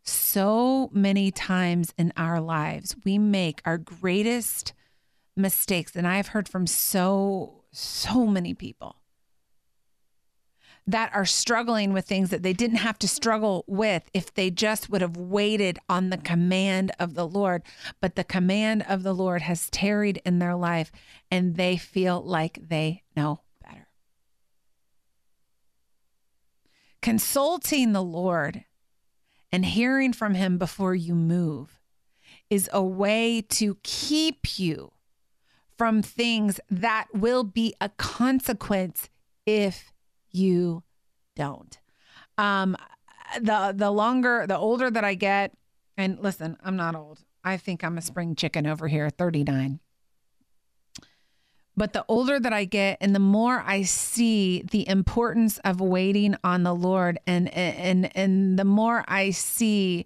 So 0.04 0.90
many 0.92 1.32
times 1.32 1.94
in 1.98 2.12
our 2.18 2.42
lives, 2.42 2.96
we 3.06 3.18
make 3.20 3.62
our 3.64 3.78
greatest 3.78 4.74
mistakes. 5.38 5.96
And 5.96 6.08
I've 6.08 6.30
heard 6.30 6.50
from 6.50 6.66
so, 6.66 7.64
so 7.72 8.26
many 8.26 8.54
people 8.54 8.99
that 10.92 11.14
are 11.14 11.26
struggling 11.26 11.94
with 11.94 12.06
things 12.06 12.32
that 12.32 12.42
they 12.42 12.54
didn't 12.54 12.78
have 12.78 12.98
to 12.98 13.08
struggle 13.08 13.64
with 13.68 14.10
if 14.12 14.34
they 14.34 14.50
just 14.50 14.90
would 14.90 15.02
have 15.02 15.16
waited 15.16 15.78
on 15.88 16.10
the 16.10 16.18
command 16.18 16.92
of 17.00 17.14
the 17.14 17.28
Lord. 17.28 17.62
But 18.02 18.16
the 18.16 18.24
command 18.24 18.84
of 18.90 19.04
the 19.04 19.14
Lord 19.14 19.44
has 19.44 19.70
tarried 19.70 20.20
in 20.26 20.40
their 20.40 20.56
life 20.56 20.92
and 21.30 21.56
they 21.58 21.78
feel 21.78 22.22
like 22.22 22.70
they 22.70 23.04
know 23.16 23.42
better. 23.64 23.88
Consulting 27.04 27.94
the 27.94 28.04
Lord 28.04 28.66
and 29.52 29.66
hearing 29.66 30.12
from 30.12 30.34
Him 30.34 30.58
before 30.58 30.96
you 30.96 31.14
move 31.14 31.80
is 32.50 32.68
a 32.74 32.84
way 32.84 33.42
to 33.42 33.78
keep 33.84 34.58
you 34.58 34.92
from 35.78 36.02
things 36.02 36.60
that 36.68 37.06
will 37.14 37.44
be 37.44 37.76
a 37.80 37.90
consequence 37.90 39.08
if 39.46 39.89
you 40.32 40.84
don't. 41.36 41.78
Um, 42.38 42.76
the 43.40 43.74
the 43.76 43.92
longer, 43.92 44.46
the 44.48 44.58
older 44.58 44.90
that 44.90 45.04
I 45.04 45.14
get, 45.14 45.54
and 45.98 46.20
listen, 46.20 46.58
I'm 46.64 46.76
not 46.76 46.96
old. 46.96 47.20
I 47.44 47.58
think 47.58 47.84
I'm 47.84 47.98
a 47.98 48.02
spring 48.02 48.36
chicken 48.36 48.68
over 48.68 48.88
here, 48.88 49.10
39. 49.10 49.80
But 51.78 51.94
the 51.94 52.04
older 52.10 52.40
that 52.40 52.52
I 52.52 52.66
get 52.66 52.98
and 53.00 53.16
the 53.16 53.20
more 53.20 53.64
I 53.66 53.84
see 53.84 54.64
the 54.70 54.88
importance 54.90 55.60
of 55.60 55.80
waiting 55.80 56.36
on 56.44 56.64
the 56.64 56.76
Lord 56.76 57.20
and 57.26 57.48
and 57.54 58.16
and 58.18 58.60
the 58.60 58.66
more 58.66 59.06
I 59.08 59.30
see 59.30 60.06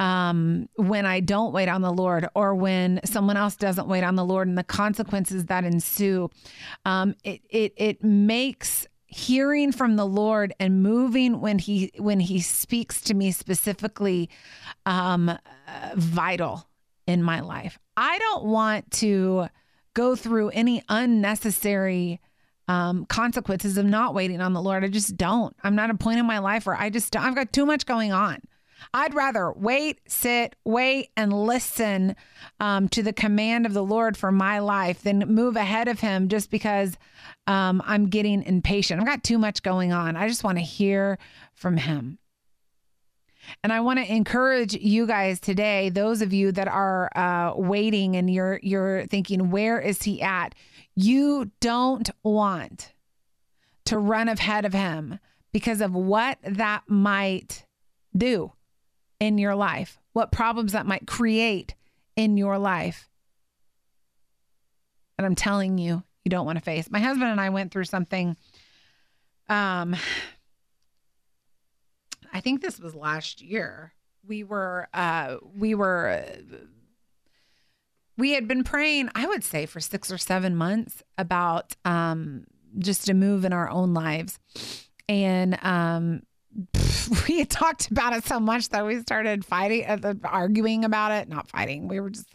um, 0.00 0.68
when 0.76 1.04
I 1.04 1.20
don't 1.20 1.52
wait 1.52 1.68
on 1.68 1.82
the 1.82 1.92
Lord 1.92 2.26
or 2.34 2.54
when 2.54 3.00
someone 3.04 3.36
else 3.36 3.54
doesn't 3.54 3.86
wait 3.86 4.02
on 4.02 4.14
the 4.14 4.24
Lord 4.24 4.48
and 4.48 4.56
the 4.56 4.64
consequences 4.64 5.44
that 5.46 5.64
ensue, 5.64 6.30
um, 6.86 7.14
it, 7.22 7.42
it, 7.50 7.74
it 7.76 8.02
makes 8.02 8.86
hearing 9.10 9.72
from 9.72 9.96
the 9.96 10.06
Lord 10.06 10.54
and 10.60 10.82
moving 10.82 11.40
when 11.40 11.58
he 11.58 11.90
when 11.98 12.20
he 12.20 12.40
speaks 12.40 13.00
to 13.02 13.14
me 13.14 13.32
specifically 13.32 14.30
um, 14.86 15.28
uh, 15.28 15.38
vital 15.96 16.66
in 17.06 17.22
my 17.22 17.40
life. 17.40 17.78
I 17.96 18.18
don't 18.18 18.44
want 18.44 18.90
to 18.92 19.48
go 19.94 20.14
through 20.14 20.50
any 20.50 20.82
unnecessary 20.88 22.20
um, 22.68 23.04
consequences 23.06 23.76
of 23.76 23.84
not 23.84 24.14
waiting 24.14 24.40
on 24.40 24.52
the 24.52 24.62
Lord. 24.62 24.84
I 24.84 24.88
just 24.88 25.16
don't. 25.16 25.54
I'm 25.64 25.74
not 25.74 25.90
a 25.90 25.94
point 25.94 26.20
in 26.20 26.26
my 26.26 26.38
life 26.38 26.66
where 26.66 26.76
I 26.76 26.88
just 26.88 27.16
I've 27.16 27.34
got 27.34 27.52
too 27.52 27.66
much 27.66 27.86
going 27.86 28.12
on. 28.12 28.40
I'd 28.92 29.14
rather 29.14 29.52
wait, 29.52 30.00
sit, 30.06 30.56
wait, 30.64 31.10
and 31.16 31.32
listen 31.32 32.16
um, 32.58 32.88
to 32.90 33.02
the 33.02 33.12
command 33.12 33.66
of 33.66 33.74
the 33.74 33.84
Lord 33.84 34.16
for 34.16 34.32
my 34.32 34.58
life 34.58 35.02
than 35.02 35.18
move 35.20 35.56
ahead 35.56 35.88
of 35.88 36.00
Him 36.00 36.28
just 36.28 36.50
because 36.50 36.96
um, 37.46 37.82
I'm 37.84 38.08
getting 38.08 38.42
impatient. 38.42 39.00
I've 39.00 39.06
got 39.06 39.24
too 39.24 39.38
much 39.38 39.62
going 39.62 39.92
on. 39.92 40.16
I 40.16 40.28
just 40.28 40.44
want 40.44 40.58
to 40.58 40.64
hear 40.64 41.18
from 41.54 41.76
Him. 41.76 42.18
And 43.62 43.72
I 43.72 43.80
want 43.80 43.98
to 43.98 44.12
encourage 44.12 44.74
you 44.74 45.06
guys 45.06 45.40
today, 45.40 45.88
those 45.88 46.22
of 46.22 46.32
you 46.32 46.52
that 46.52 46.68
are 46.68 47.10
uh, 47.16 47.54
waiting 47.56 48.16
and 48.16 48.32
you're 48.32 48.60
you're 48.62 49.06
thinking, 49.06 49.50
where 49.50 49.80
is 49.80 50.02
he 50.02 50.22
at? 50.22 50.54
You 50.94 51.50
don't 51.60 52.08
want 52.22 52.92
to 53.86 53.98
run 53.98 54.28
ahead 54.28 54.64
of 54.64 54.72
him 54.72 55.18
because 55.52 55.80
of 55.80 55.94
what 55.94 56.38
that 56.44 56.82
might 56.88 57.64
do 58.16 58.52
in 59.20 59.38
your 59.38 59.54
life, 59.54 60.00
what 60.12 60.32
problems 60.32 60.72
that 60.72 60.86
might 60.86 61.06
create 61.06 61.74
in 62.16 62.36
your 62.36 62.58
life. 62.58 63.08
And 65.18 65.26
I'm 65.26 65.34
telling 65.34 65.78
you, 65.78 66.02
you 66.24 66.30
don't 66.30 66.46
want 66.46 66.58
to 66.58 66.64
face. 66.64 66.90
My 66.90 66.98
husband 66.98 67.30
and 67.30 67.40
I 67.40 67.50
went 67.50 67.70
through 67.70 67.84
something. 67.84 68.36
Um, 69.48 69.94
I 72.32 72.40
think 72.40 72.62
this 72.62 72.80
was 72.80 72.94
last 72.94 73.42
year. 73.42 73.92
We 74.26 74.44
were, 74.44 74.88
uh, 74.94 75.36
we 75.54 75.74
were, 75.74 76.24
we 78.16 78.32
had 78.32 78.48
been 78.48 78.64
praying. 78.64 79.10
I 79.14 79.26
would 79.26 79.44
say 79.44 79.66
for 79.66 79.80
six 79.80 80.10
or 80.10 80.18
seven 80.18 80.56
months 80.56 81.02
about 81.18 81.74
um, 81.84 82.46
just 82.78 83.08
a 83.08 83.14
move 83.14 83.44
in 83.44 83.52
our 83.52 83.68
own 83.68 83.94
lives, 83.94 84.38
and 85.08 85.58
um, 85.64 86.22
we 87.28 87.44
talked 87.44 87.90
about 87.90 88.12
it 88.12 88.24
so 88.24 88.38
much 88.38 88.68
that 88.70 88.86
we 88.86 89.00
started 89.00 89.44
fighting, 89.44 89.84
uh, 89.84 90.14
arguing 90.24 90.84
about 90.84 91.12
it. 91.12 91.28
Not 91.28 91.48
fighting. 91.48 91.88
We 91.88 92.00
were 92.00 92.10
just, 92.10 92.28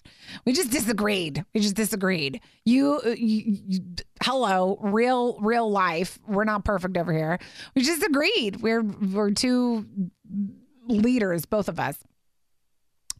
we 0.46 0.53
just 0.53 0.72
disagreed. 0.72 1.44
We 1.53 1.62
just 1.62 1.75
disagreed. 1.75 2.41
You, 2.65 3.00
uh, 3.05 3.10
you, 3.10 3.60
you, 3.67 3.79
hello, 4.22 4.77
real, 4.82 5.39
real 5.39 5.70
life. 5.70 6.20
We're 6.27 6.44
not 6.44 6.65
perfect 6.65 6.98
over 6.98 7.13
here. 7.13 7.39
We 7.75 7.84
just 7.84 8.03
agreed. 8.03 8.62
We're, 8.62 8.84
we're 8.84 9.32
two 9.32 9.86
leaders, 10.88 11.46
both 11.46 11.70
of 11.70 11.79
us. 11.79 11.98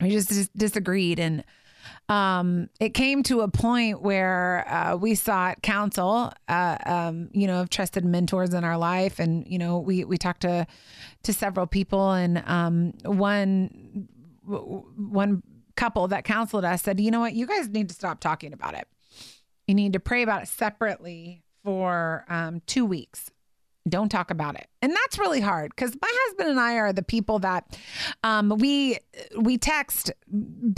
We 0.02 0.10
just 0.10 0.30
dis- 0.30 0.50
disagreed 0.56 1.20
and 1.20 1.44
um, 2.08 2.70
it 2.80 2.90
came 2.90 3.24
to 3.24 3.42
a 3.42 3.48
point 3.48 4.02
where 4.02 4.66
uh, 4.72 4.96
we 4.96 5.16
sought 5.16 5.62
counsel, 5.64 6.32
uh, 6.48 6.78
um, 6.86 7.30
you 7.34 7.48
know, 7.48 7.62
of 7.62 7.70
trusted 7.70 8.06
mentors 8.06 8.54
in 8.54 8.64
our 8.64 8.78
life, 8.78 9.20
and 9.20 9.48
you 9.48 9.58
know, 9.58 9.80
we 9.80 10.04
we 10.04 10.18
talked 10.18 10.42
to 10.42 10.68
to 11.24 11.34
several 11.34 11.66
people, 11.66 12.12
and 12.12 12.44
um, 12.46 12.94
one 13.04 14.08
one 14.46 15.42
couple 15.76 16.08
that 16.08 16.24
counseled 16.24 16.64
us 16.64 16.84
said, 16.84 17.00
you 17.00 17.10
know 17.10 17.20
what, 17.20 17.34
you 17.34 17.48
guys 17.48 17.68
need 17.70 17.90
to 17.90 17.96
stop 17.96 18.20
talking 18.20 18.54
about 18.54 18.76
it. 18.76 18.88
You 19.68 19.74
need 19.74 19.94
to 19.94 20.00
pray 20.00 20.22
about 20.22 20.44
it 20.44 20.48
separately 20.48 21.44
for 21.64 22.24
um, 22.30 22.62
two 22.68 22.86
weeks 22.86 23.32
don't 23.88 24.10
talk 24.10 24.32
about 24.32 24.56
it 24.56 24.68
and 24.82 24.92
that's 24.92 25.20
really 25.20 25.42
hard 25.42 25.72
because 25.76 25.96
my 26.02 26.12
husband 26.12 26.50
and 26.50 26.60
i 26.60 26.76
are 26.76 26.92
the 26.92 27.04
people 27.04 27.40
that 27.40 27.78
um, 28.24 28.50
we 28.58 28.98
we 29.38 29.58
text 29.58 30.12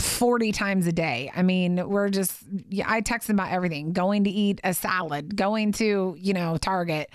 40 0.00 0.52
times 0.52 0.86
a 0.86 0.92
day 0.92 1.30
i 1.34 1.42
mean 1.42 1.88
we're 1.88 2.08
just 2.08 2.44
i 2.84 3.00
text 3.00 3.30
about 3.30 3.50
everything 3.50 3.92
going 3.92 4.24
to 4.24 4.30
eat 4.30 4.60
a 4.64 4.74
salad 4.74 5.36
going 5.36 5.72
to 5.72 6.14
you 6.18 6.34
know 6.34 6.56
target 6.56 7.10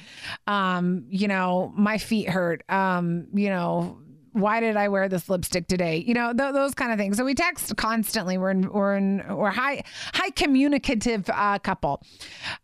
um, 0.48 1.06
you 1.10 1.28
know 1.28 1.72
my 1.76 1.98
feet 1.98 2.30
hurt 2.30 2.64
um, 2.70 3.28
you 3.34 3.50
know 3.50 3.98
why 4.34 4.60
did 4.60 4.76
I 4.76 4.88
wear 4.90 5.08
this 5.08 5.30
lipstick 5.30 5.68
today? 5.68 6.04
You 6.06 6.16
know, 6.16 6.34
th- 6.34 6.54
those 6.54 6.74
kind 6.74 6.92
of 6.92 6.98
things. 6.98 7.18
So 7.18 7.24
we 7.24 7.36
text 7.36 7.76
constantly. 7.78 8.38
We're 8.38 8.50
in, 8.50 8.68
we're 8.72 8.96
in, 8.96 9.24
we're 9.30 9.52
high, 9.52 9.84
high 10.14 10.32
communicative 10.32 11.30
uh, 11.32 11.60
couple. 11.60 12.02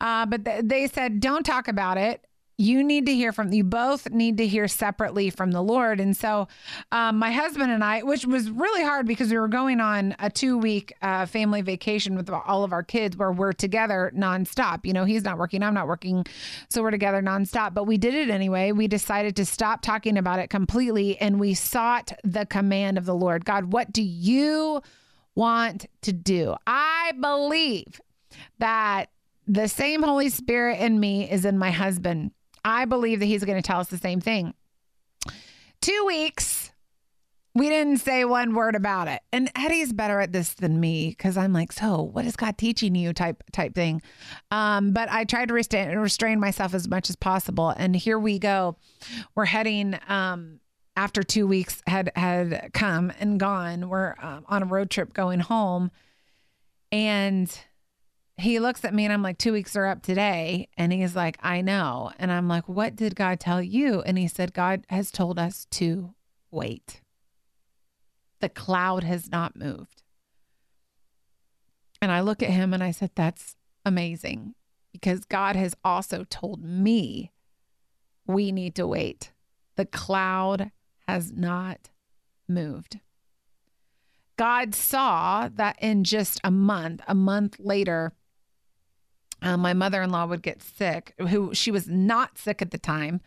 Uh, 0.01 0.25
but 0.25 0.45
th- 0.45 0.63
they 0.65 0.87
said, 0.87 1.19
don't 1.19 1.45
talk 1.45 1.67
about 1.67 1.97
it 1.97 2.25
you 2.59 2.83
need 2.83 3.05
to 3.05 3.15
hear 3.15 3.31
from 3.31 3.53
you 3.53 3.63
both 3.63 4.09
need 4.09 4.37
to 4.37 4.45
hear 4.45 4.67
separately 4.67 5.29
from 5.29 5.51
the 5.51 5.61
lord. 5.61 6.01
And 6.01 6.15
so 6.15 6.49
um, 6.91 7.17
my 7.17 7.31
husband 7.31 7.71
and 7.71 7.83
i 7.83 8.03
which 8.03 8.25
was 8.25 8.51
really 8.51 8.83
hard 8.83 9.07
because 9.07 9.31
we 9.31 9.39
were 9.39 9.47
going 9.47 9.79
on 9.79 10.13
a 10.19 10.29
two 10.29 10.57
week 10.57 10.93
uh, 11.01 11.25
family 11.25 11.61
vacation 11.61 12.15
with 12.15 12.29
all 12.29 12.65
of 12.65 12.73
our 12.73 12.83
kids 12.83 13.15
where 13.15 13.31
we're 13.31 13.53
together 13.53 14.11
nonstop. 14.13 14.85
You 14.85 14.91
know 14.91 15.05
he's 15.05 15.23
not 15.23 15.37
working 15.37 15.63
i'm 15.63 15.73
not 15.73 15.87
working. 15.87 16.25
So 16.69 16.81
we're 16.81 16.91
together 16.91 17.21
nonstop 17.21 17.73
but 17.73 17.85
we 17.85 17.97
did 17.97 18.13
it 18.13 18.29
anyway. 18.29 18.73
We 18.73 18.89
decided 18.89 19.37
to 19.37 19.45
stop 19.45 19.81
talking 19.81 20.17
about 20.17 20.39
it 20.39 20.49
completely 20.49 21.17
and 21.17 21.39
we 21.39 21.53
sought 21.53 22.11
the 22.25 22.45
command 22.45 22.97
of 22.97 23.05
the 23.05 23.15
lord. 23.15 23.45
God 23.45 23.71
what 23.71 23.93
do 23.93 24.03
you 24.03 24.81
want 25.33 25.85
to 26.01 26.11
do? 26.11 26.55
I 26.67 27.13
believe 27.21 28.01
that 28.57 29.05
the 29.47 29.69
same 29.69 30.03
Holy 30.03 30.29
Spirit 30.29 30.79
in 30.79 30.99
me 30.99 31.29
is 31.29 31.45
in 31.45 31.57
my 31.57 31.71
husband. 31.71 32.31
I 32.63 32.85
believe 32.85 33.19
that 33.19 33.25
he's 33.25 33.43
going 33.43 33.61
to 33.61 33.65
tell 33.65 33.79
us 33.79 33.87
the 33.87 33.97
same 33.97 34.21
thing. 34.21 34.53
Two 35.81 36.03
weeks, 36.05 36.71
we 37.55 37.69
didn't 37.69 37.97
say 37.97 38.25
one 38.25 38.53
word 38.53 38.75
about 38.75 39.07
it. 39.07 39.21
And 39.31 39.49
Eddie's 39.55 39.91
better 39.91 40.19
at 40.19 40.31
this 40.31 40.53
than 40.53 40.79
me 40.79 41.09
because 41.09 41.37
I'm 41.37 41.53
like, 41.53 41.71
so 41.71 42.01
what 42.01 42.25
is 42.25 42.35
God 42.35 42.57
teaching 42.57 42.95
you 42.95 43.13
type 43.13 43.43
type 43.51 43.75
thing. 43.75 44.01
Um, 44.51 44.91
but 44.91 45.09
I 45.09 45.23
tried 45.25 45.47
to 45.47 45.53
restrain, 45.53 45.97
restrain 45.97 46.39
myself 46.39 46.73
as 46.73 46.87
much 46.87 47.09
as 47.09 47.15
possible. 47.15 47.69
And 47.69 47.95
here 47.95 48.19
we 48.19 48.39
go. 48.39 48.77
We're 49.35 49.45
heading 49.45 49.97
um, 50.07 50.59
after 50.95 51.23
two 51.23 51.47
weeks 51.47 51.81
had 51.87 52.11
had 52.15 52.71
come 52.73 53.11
and 53.19 53.39
gone. 53.39 53.89
We're 53.89 54.15
um, 54.21 54.45
on 54.47 54.63
a 54.63 54.65
road 54.65 54.89
trip 54.89 55.13
going 55.13 55.39
home, 55.39 55.91
and 56.91 57.49
he 58.41 58.59
looks 58.59 58.85
at 58.85 58.93
me 58.93 59.05
and 59.05 59.13
I'm 59.13 59.23
like, 59.23 59.37
two 59.37 59.53
weeks 59.53 59.75
are 59.75 59.85
up 59.85 60.01
today. 60.01 60.67
And 60.77 60.93
he's 60.93 61.15
like, 61.15 61.37
I 61.41 61.61
know. 61.61 62.11
And 62.19 62.31
I'm 62.31 62.47
like, 62.47 62.67
what 62.69 62.95
did 62.95 63.15
God 63.15 63.39
tell 63.39 63.61
you? 63.61 64.01
And 64.01 64.17
he 64.17 64.27
said, 64.27 64.53
God 64.53 64.85
has 64.89 65.11
told 65.11 65.39
us 65.39 65.65
to 65.71 66.13
wait. 66.51 67.01
The 68.39 68.49
cloud 68.49 69.03
has 69.03 69.29
not 69.29 69.55
moved. 69.55 70.03
And 72.01 72.11
I 72.11 72.21
look 72.21 72.41
at 72.41 72.49
him 72.49 72.73
and 72.73 72.83
I 72.83 72.91
said, 72.91 73.11
that's 73.15 73.57
amazing 73.85 74.55
because 74.91 75.25
God 75.25 75.55
has 75.55 75.75
also 75.83 76.23
told 76.29 76.63
me 76.63 77.31
we 78.25 78.51
need 78.51 78.75
to 78.75 78.87
wait. 78.87 79.31
The 79.75 79.85
cloud 79.85 80.71
has 81.07 81.31
not 81.31 81.89
moved. 82.47 82.99
God 84.37 84.73
saw 84.73 85.49
that 85.49 85.77
in 85.81 86.05
just 86.05 86.39
a 86.43 86.51
month, 86.51 87.01
a 87.07 87.15
month 87.15 87.57
later, 87.59 88.13
uh, 89.41 89.57
my 89.57 89.73
mother-in-law 89.73 90.25
would 90.27 90.41
get 90.41 90.61
sick 90.61 91.13
who 91.29 91.53
she 91.53 91.71
was 91.71 91.87
not 91.87 92.37
sick 92.37 92.61
at 92.61 92.71
the 92.71 92.77
time. 92.77 93.21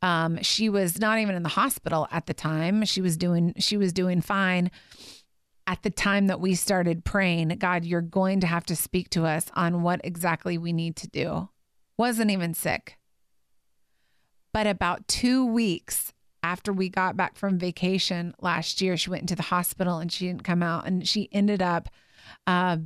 Um, 0.00 0.40
she 0.42 0.68
was 0.68 1.00
not 1.00 1.18
even 1.18 1.34
in 1.34 1.42
the 1.42 1.48
hospital 1.48 2.06
at 2.10 2.26
the 2.26 2.34
time. 2.34 2.84
She 2.84 3.00
was 3.00 3.16
doing 3.16 3.54
she 3.58 3.76
was 3.76 3.92
doing 3.92 4.20
fine 4.20 4.70
at 5.66 5.82
the 5.82 5.90
time 5.90 6.28
that 6.28 6.40
we 6.40 6.54
started 6.54 7.04
praying. 7.04 7.48
God 7.58 7.84
you're 7.84 8.00
going 8.00 8.40
to 8.40 8.46
have 8.46 8.64
to 8.66 8.76
speak 8.76 9.10
to 9.10 9.26
us 9.26 9.50
on 9.54 9.82
what 9.82 10.00
exactly 10.04 10.56
we 10.56 10.72
need 10.72 10.96
to 10.96 11.08
do. 11.08 11.48
Wasn't 11.96 12.30
even 12.30 12.54
sick. 12.54 12.96
But 14.52 14.66
about 14.66 15.08
two 15.08 15.44
weeks 15.44 16.12
after 16.44 16.72
we 16.72 16.88
got 16.88 17.16
back 17.16 17.36
from 17.36 17.58
vacation 17.58 18.34
last 18.40 18.80
year 18.80 18.96
she 18.96 19.10
went 19.10 19.22
into 19.22 19.34
the 19.34 19.42
hospital 19.42 19.98
and 19.98 20.12
she 20.12 20.28
didn't 20.28 20.44
come 20.44 20.62
out. 20.62 20.86
And 20.86 21.06
she 21.08 21.28
ended 21.32 21.60
up 21.60 21.88
uh, 22.46 22.78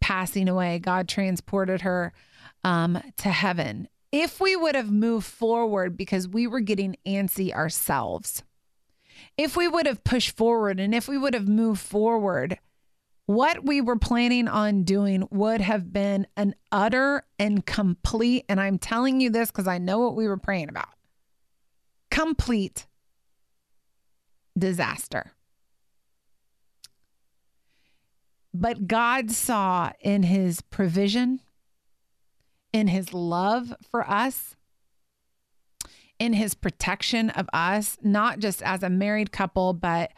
passing 0.00 0.48
away. 0.48 0.78
God 0.78 1.08
transported 1.08 1.82
her 1.82 2.12
um, 2.64 3.02
to 3.18 3.28
heaven. 3.28 3.88
If 4.12 4.40
we 4.40 4.56
would 4.56 4.74
have 4.74 4.90
moved 4.90 5.26
forward 5.26 5.96
because 5.96 6.26
we 6.26 6.46
were 6.46 6.60
getting 6.60 6.96
antsy 7.06 7.52
ourselves, 7.52 8.42
if 9.36 9.56
we 9.56 9.68
would 9.68 9.86
have 9.86 10.04
pushed 10.04 10.36
forward 10.36 10.80
and 10.80 10.94
if 10.94 11.08
we 11.08 11.16
would 11.16 11.34
have 11.34 11.48
moved 11.48 11.80
forward, 11.80 12.58
what 13.26 13.64
we 13.64 13.80
were 13.80 13.98
planning 13.98 14.48
on 14.48 14.82
doing 14.82 15.26
would 15.30 15.60
have 15.60 15.92
been 15.92 16.26
an 16.36 16.54
utter 16.72 17.24
and 17.38 17.64
complete, 17.64 18.44
and 18.48 18.60
I'm 18.60 18.78
telling 18.78 19.20
you 19.20 19.30
this 19.30 19.52
because 19.52 19.68
I 19.68 19.78
know 19.78 20.00
what 20.00 20.16
we 20.16 20.26
were 20.26 20.36
praying 20.36 20.68
about 20.68 20.88
complete 22.10 22.86
disaster. 24.58 25.32
But 28.52 28.86
God 28.86 29.30
saw 29.30 29.92
in 30.00 30.24
his 30.24 30.60
provision, 30.60 31.40
in 32.72 32.88
his 32.88 33.14
love 33.14 33.74
for 33.90 34.08
us, 34.08 34.56
in 36.18 36.32
his 36.34 36.54
protection 36.54 37.30
of 37.30 37.48
us, 37.52 37.96
not 38.02 38.38
just 38.40 38.62
as 38.62 38.82
a 38.82 38.90
married 38.90 39.32
couple, 39.32 39.72
but, 39.72 40.12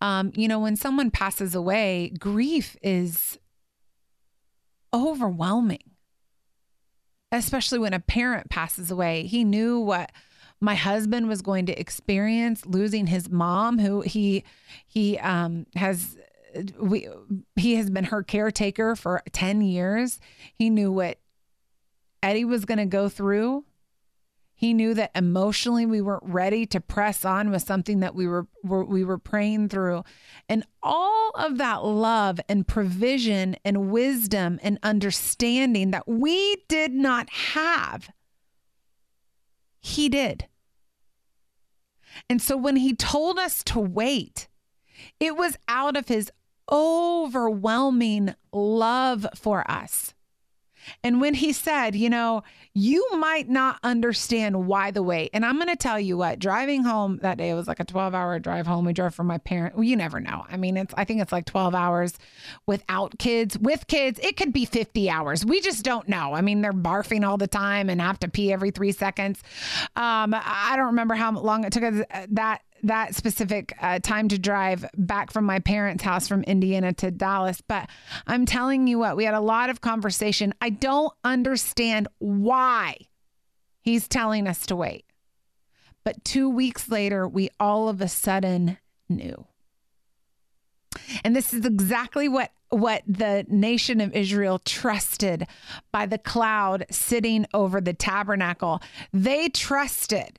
um, 0.00 0.32
you 0.34 0.48
know, 0.48 0.60
when 0.60 0.76
someone 0.76 1.10
passes 1.10 1.54
away, 1.54 2.12
grief 2.18 2.76
is 2.82 3.38
overwhelming, 4.94 5.90
especially 7.30 7.78
when 7.78 7.92
a 7.92 8.00
parent 8.00 8.48
passes 8.48 8.90
away. 8.90 9.26
He 9.26 9.44
knew 9.44 9.78
what 9.78 10.12
my 10.60 10.74
husband 10.76 11.28
was 11.28 11.42
going 11.42 11.66
to 11.66 11.78
experience 11.78 12.64
losing 12.64 13.08
his 13.08 13.28
mom 13.28 13.80
who 13.80 14.00
he 14.02 14.44
he 14.86 15.18
um 15.18 15.66
has 15.74 16.16
we 16.78 17.08
he 17.56 17.76
has 17.76 17.90
been 17.90 18.04
her 18.04 18.22
caretaker 18.22 18.96
for 18.96 19.22
10 19.32 19.62
years. 19.62 20.20
He 20.54 20.70
knew 20.70 20.92
what 20.92 21.18
Eddie 22.22 22.44
was 22.44 22.64
going 22.64 22.78
to 22.78 22.86
go 22.86 23.08
through. 23.08 23.64
He 24.54 24.74
knew 24.74 24.94
that 24.94 25.10
emotionally 25.16 25.86
we 25.86 26.00
weren't 26.00 26.22
ready 26.24 26.66
to 26.66 26.80
press 26.80 27.24
on 27.24 27.50
with 27.50 27.62
something 27.62 27.98
that 27.98 28.14
we 28.14 28.28
were, 28.28 28.46
were 28.62 28.84
we 28.84 29.02
were 29.02 29.18
praying 29.18 29.70
through. 29.70 30.04
And 30.48 30.64
all 30.82 31.30
of 31.34 31.58
that 31.58 31.84
love 31.84 32.38
and 32.48 32.66
provision 32.66 33.56
and 33.64 33.90
wisdom 33.90 34.60
and 34.62 34.78
understanding 34.84 35.90
that 35.90 36.06
we 36.06 36.62
did 36.68 36.92
not 36.92 37.28
have, 37.30 38.10
he 39.80 40.08
did. 40.08 40.46
And 42.30 42.40
so 42.40 42.56
when 42.56 42.76
he 42.76 42.94
told 42.94 43.40
us 43.40 43.64
to 43.64 43.80
wait, 43.80 44.46
it 45.18 45.36
was 45.36 45.56
out 45.66 45.96
of 45.96 46.06
his 46.06 46.30
overwhelming 46.70 48.34
love 48.52 49.26
for 49.34 49.68
us. 49.70 50.14
And 51.02 51.20
when 51.20 51.34
he 51.34 51.52
said, 51.52 51.94
you 51.94 52.10
know, 52.10 52.42
you 52.74 53.06
might 53.16 53.48
not 53.48 53.78
understand 53.82 54.66
why 54.66 54.90
the 54.90 55.02
wait. 55.02 55.30
And 55.32 55.44
I'm 55.44 55.56
going 55.56 55.68
to 55.68 55.76
tell 55.76 56.00
you 56.00 56.16
what, 56.16 56.38
driving 56.38 56.84
home 56.84 57.18
that 57.22 57.38
day, 57.38 57.50
it 57.50 57.54
was 57.54 57.68
like 57.68 57.80
a 57.80 57.84
12 57.84 58.14
hour 58.14 58.38
drive 58.38 58.66
home. 58.66 58.84
We 58.84 58.92
drove 58.92 59.14
from 59.14 59.26
my 59.26 59.38
parent. 59.38 59.74
Well, 59.74 59.84
you 59.84 59.96
never 59.96 60.20
know. 60.20 60.44
I 60.48 60.56
mean, 60.56 60.76
it's, 60.76 60.94
I 60.96 61.04
think 61.04 61.20
it's 61.20 61.32
like 61.32 61.44
12 61.44 61.74
hours 61.74 62.14
without 62.66 63.18
kids. 63.18 63.58
With 63.58 63.86
kids, 63.86 64.18
it 64.22 64.36
could 64.36 64.52
be 64.52 64.64
50 64.64 65.10
hours. 65.10 65.44
We 65.44 65.60
just 65.60 65.84
don't 65.84 66.08
know. 66.08 66.34
I 66.34 66.40
mean, 66.40 66.62
they're 66.62 66.72
barfing 66.72 67.26
all 67.26 67.36
the 67.36 67.46
time 67.46 67.88
and 67.90 68.00
have 68.00 68.18
to 68.20 68.28
pee 68.28 68.52
every 68.52 68.70
three 68.70 68.92
seconds. 68.92 69.42
Um, 69.96 70.34
I 70.34 70.74
don't 70.76 70.86
remember 70.86 71.14
how 71.14 71.32
long 71.32 71.64
it 71.64 71.72
took 71.72 71.84
us 71.84 72.02
uh, 72.10 72.26
that 72.30 72.62
that 72.82 73.14
specific 73.14 73.74
uh, 73.80 73.98
time 74.00 74.28
to 74.28 74.38
drive 74.38 74.84
back 74.96 75.30
from 75.30 75.44
my 75.44 75.58
parents' 75.58 76.02
house 76.02 76.26
from 76.26 76.42
Indiana 76.44 76.92
to 76.94 77.10
Dallas. 77.10 77.60
But 77.60 77.88
I'm 78.26 78.46
telling 78.46 78.86
you 78.86 78.98
what, 78.98 79.16
we 79.16 79.24
had 79.24 79.34
a 79.34 79.40
lot 79.40 79.70
of 79.70 79.80
conversation. 79.80 80.52
I 80.60 80.70
don't 80.70 81.12
understand 81.24 82.08
why 82.18 82.96
he's 83.80 84.08
telling 84.08 84.46
us 84.46 84.66
to 84.66 84.76
wait. 84.76 85.04
But 86.04 86.24
two 86.24 86.48
weeks 86.48 86.88
later, 86.88 87.28
we 87.28 87.50
all 87.60 87.88
of 87.88 88.00
a 88.00 88.08
sudden 88.08 88.78
knew. 89.08 89.46
And 91.24 91.34
this 91.34 91.54
is 91.54 91.64
exactly 91.64 92.28
what 92.28 92.50
what 92.68 93.02
the 93.06 93.44
nation 93.48 94.00
of 94.00 94.14
Israel 94.14 94.58
trusted 94.58 95.46
by 95.92 96.06
the 96.06 96.16
cloud 96.16 96.86
sitting 96.90 97.46
over 97.52 97.82
the 97.82 97.92
tabernacle. 97.92 98.80
They 99.12 99.50
trusted 99.50 100.38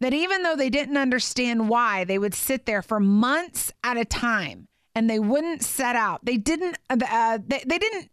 that 0.00 0.12
even 0.12 0.42
though 0.42 0.56
they 0.56 0.70
didn't 0.70 0.96
understand 0.96 1.68
why, 1.68 2.04
they 2.04 2.18
would 2.18 2.34
sit 2.34 2.66
there 2.66 2.82
for 2.82 3.00
months 3.00 3.72
at 3.84 3.96
a 3.96 4.04
time 4.04 4.68
and 4.94 5.08
they 5.08 5.18
wouldn't 5.18 5.62
set 5.62 5.96
out. 5.96 6.24
They 6.24 6.36
didn't, 6.36 6.76
uh, 6.90 6.98
uh, 7.08 7.38
they, 7.46 7.62
they 7.66 7.78
didn't, 7.78 8.10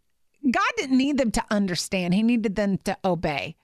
God 0.50 0.70
didn't 0.76 0.96
need 0.96 1.18
them 1.18 1.30
to 1.32 1.44
understand, 1.50 2.14
He 2.14 2.22
needed 2.22 2.56
them 2.56 2.78
to 2.78 2.96
obey. 3.04 3.56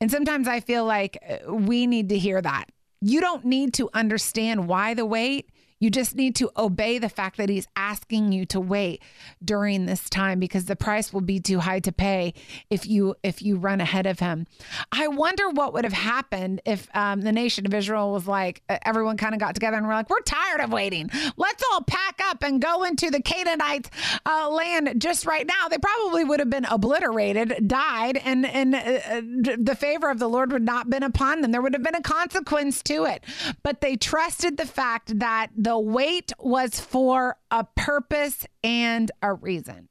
And 0.00 0.10
sometimes 0.10 0.48
I 0.48 0.60
feel 0.60 0.84
like 0.84 1.18
uh, 1.28 1.52
we 1.54 1.86
need 1.86 2.08
to 2.08 2.18
hear 2.18 2.40
that. 2.40 2.66
You 3.00 3.20
don't 3.20 3.44
need 3.44 3.74
to 3.74 3.88
understand 3.94 4.68
why 4.68 4.94
the 4.94 5.06
wait. 5.06 5.50
You 5.80 5.90
just 5.90 6.14
need 6.14 6.36
to 6.36 6.50
obey 6.56 6.98
the 6.98 7.08
fact 7.08 7.38
that 7.38 7.48
he's 7.48 7.66
asking 7.74 8.32
you 8.32 8.44
to 8.46 8.60
wait 8.60 9.02
during 9.42 9.86
this 9.86 10.08
time 10.10 10.38
because 10.38 10.66
the 10.66 10.76
price 10.76 11.12
will 11.12 11.22
be 11.22 11.40
too 11.40 11.60
high 11.60 11.80
to 11.80 11.90
pay 11.90 12.34
if 12.68 12.86
you 12.86 13.16
if 13.22 13.42
you 13.42 13.56
run 13.56 13.80
ahead 13.80 14.06
of 14.06 14.20
him. 14.20 14.46
I 14.92 15.08
wonder 15.08 15.48
what 15.48 15.72
would 15.72 15.84
have 15.84 15.94
happened 15.94 16.60
if 16.66 16.88
um, 16.94 17.22
the 17.22 17.32
nation 17.32 17.66
of 17.66 17.72
Israel 17.72 18.12
was 18.12 18.28
like 18.28 18.62
everyone 18.68 19.16
kind 19.16 19.34
of 19.34 19.40
got 19.40 19.54
together 19.54 19.78
and 19.78 19.86
we're 19.86 19.94
like 19.94 20.10
we're 20.10 20.20
tired 20.20 20.60
of 20.60 20.70
waiting. 20.70 21.10
Let's 21.38 21.64
all 21.72 21.82
pack 21.82 22.20
up 22.24 22.42
and 22.42 22.60
go 22.60 22.84
into 22.84 23.10
the 23.10 23.22
Canaanite 23.22 23.88
uh, 24.26 24.50
land 24.50 25.00
just 25.00 25.24
right 25.24 25.46
now. 25.46 25.68
They 25.68 25.78
probably 25.78 26.24
would 26.24 26.40
have 26.40 26.50
been 26.50 26.66
obliterated, 26.66 27.66
died, 27.66 28.18
and 28.18 28.44
and 28.44 28.74
uh, 28.74 28.78
uh 28.78 29.20
the 29.58 29.76
favor 29.78 30.10
of 30.10 30.18
the 30.18 30.28
Lord 30.28 30.52
would 30.52 30.62
not 30.62 30.90
been 30.90 31.02
upon 31.02 31.40
them. 31.40 31.52
There 31.52 31.62
would 31.62 31.72
have 31.72 31.82
been 31.82 31.94
a 31.94 32.02
consequence 32.02 32.82
to 32.84 33.04
it. 33.04 33.24
But 33.62 33.80
they 33.80 33.96
trusted 33.96 34.58
the 34.58 34.66
fact 34.66 35.18
that 35.18 35.48
the 35.56 35.69
wait 35.78 36.32
was 36.38 36.80
for 36.80 37.36
a 37.50 37.64
purpose 37.64 38.46
and 38.62 39.10
a 39.22 39.32
reason. 39.32 39.88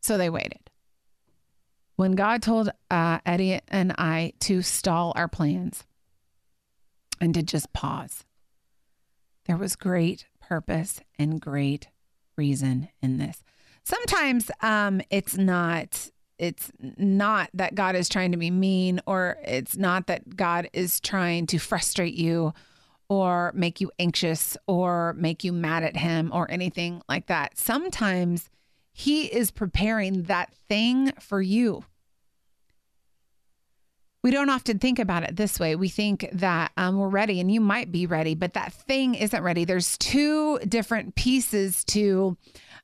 So 0.00 0.16
they 0.16 0.30
waited. 0.30 0.70
When 1.96 2.12
God 2.12 2.42
told 2.42 2.70
uh, 2.90 3.18
Eddie 3.26 3.60
and 3.68 3.92
I 3.98 4.34
to 4.40 4.62
stall 4.62 5.12
our 5.16 5.26
plans 5.26 5.84
and 7.20 7.34
to 7.34 7.42
just 7.42 7.72
pause, 7.72 8.24
there 9.46 9.56
was 9.56 9.74
great 9.74 10.26
purpose 10.40 11.00
and 11.18 11.40
great 11.40 11.88
reason 12.36 12.88
in 13.02 13.18
this. 13.18 13.42
Sometimes 13.84 14.50
um, 14.62 15.00
it's 15.10 15.36
not 15.36 16.10
it's 16.38 16.70
not 16.78 17.50
that 17.52 17.74
God 17.74 17.96
is 17.96 18.08
trying 18.08 18.30
to 18.30 18.38
be 18.38 18.50
mean 18.50 19.00
or 19.06 19.38
it's 19.44 19.76
not 19.76 20.06
that 20.06 20.36
God 20.36 20.70
is 20.72 21.00
trying 21.00 21.46
to 21.48 21.58
frustrate 21.58 22.14
you 22.14 22.54
or 23.08 23.52
make 23.54 23.80
you 23.80 23.90
anxious 23.98 24.56
or 24.66 25.14
make 25.14 25.44
you 25.44 25.52
mad 25.52 25.82
at 25.82 25.96
him 25.96 26.30
or 26.32 26.50
anything 26.50 27.02
like 27.08 27.26
that. 27.26 27.56
Sometimes 27.56 28.50
he 28.92 29.26
is 29.26 29.50
preparing 29.50 30.24
that 30.24 30.52
thing 30.68 31.12
for 31.20 31.40
you. 31.40 31.84
We 34.22 34.32
don't 34.32 34.50
often 34.50 34.78
think 34.78 34.98
about 34.98 35.22
it 35.22 35.36
this 35.36 35.60
way. 35.60 35.76
We 35.76 35.88
think 35.88 36.28
that 36.32 36.72
um, 36.76 36.98
we're 36.98 37.08
ready 37.08 37.40
and 37.40 37.50
you 37.50 37.60
might 37.60 37.92
be 37.92 38.04
ready, 38.04 38.34
but 38.34 38.54
that 38.54 38.72
thing 38.72 39.14
isn't 39.14 39.42
ready. 39.42 39.64
There's 39.64 39.96
two 39.96 40.58
different 40.60 41.14
pieces 41.14 41.84
to 41.86 42.36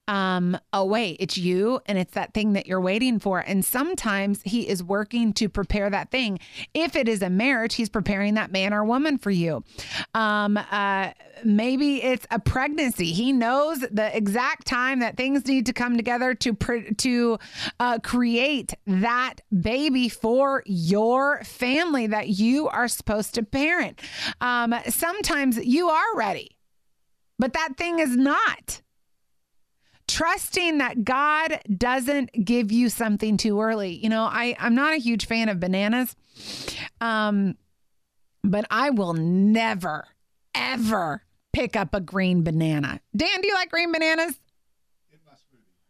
um, 0.06 0.58
oh, 0.72 0.84
wait, 0.84 1.16
it's 1.20 1.38
you 1.38 1.80
and 1.86 1.96
it's 1.96 2.12
that 2.12 2.34
thing 2.34 2.52
that 2.52 2.66
you're 2.66 2.80
waiting 2.80 3.18
for. 3.18 3.38
And 3.38 3.64
sometimes 3.64 4.42
he 4.44 4.68
is 4.68 4.82
working 4.82 5.32
to 5.34 5.48
prepare 5.48 5.88
that 5.88 6.10
thing. 6.10 6.38
If 6.74 6.94
it 6.94 7.08
is 7.08 7.22
a 7.22 7.30
marriage, 7.30 7.74
he's 7.74 7.88
preparing 7.88 8.34
that 8.34 8.52
man 8.52 8.74
or 8.74 8.84
woman 8.84 9.16
for 9.16 9.30
you. 9.30 9.64
Um, 10.14 10.58
uh, 10.58 11.12
maybe 11.42 12.02
it's 12.02 12.26
a 12.30 12.38
pregnancy. 12.38 13.12
He 13.12 13.32
knows 13.32 13.80
the 13.80 14.14
exact 14.14 14.66
time 14.66 15.00
that 15.00 15.16
things 15.16 15.46
need 15.46 15.66
to 15.66 15.72
come 15.72 15.96
together 15.96 16.34
to 16.34 16.54
to 16.98 17.38
uh, 17.80 17.98
create 18.00 18.74
that 18.86 19.36
baby 19.58 20.08
for 20.10 20.62
your 20.66 21.42
family 21.44 22.06
that 22.08 22.28
you 22.28 22.68
are 22.68 22.88
supposed 22.88 23.34
to 23.34 23.42
parent. 23.42 24.00
Um, 24.40 24.74
sometimes 24.88 25.64
you 25.64 25.88
are 25.88 26.16
ready, 26.16 26.56
but 27.38 27.54
that 27.54 27.76
thing 27.78 28.00
is 28.00 28.16
not 28.16 28.82
trusting 30.06 30.78
that 30.78 31.04
God 31.04 31.60
doesn't 31.76 32.30
give 32.44 32.70
you 32.70 32.88
something 32.88 33.36
too 33.36 33.60
early. 33.60 33.94
You 33.94 34.08
know, 34.08 34.24
I, 34.24 34.56
I'm 34.58 34.74
not 34.74 34.92
a 34.94 34.98
huge 34.98 35.26
fan 35.26 35.48
of 35.48 35.60
bananas, 35.60 36.14
um, 37.00 37.56
but 38.42 38.66
I 38.70 38.90
will 38.90 39.14
never, 39.14 40.06
ever 40.54 41.22
pick 41.52 41.76
up 41.76 41.94
a 41.94 42.00
green 42.00 42.42
banana. 42.42 43.00
Dan, 43.16 43.40
do 43.40 43.48
you 43.48 43.54
like 43.54 43.70
green 43.70 43.92
bananas? 43.92 44.38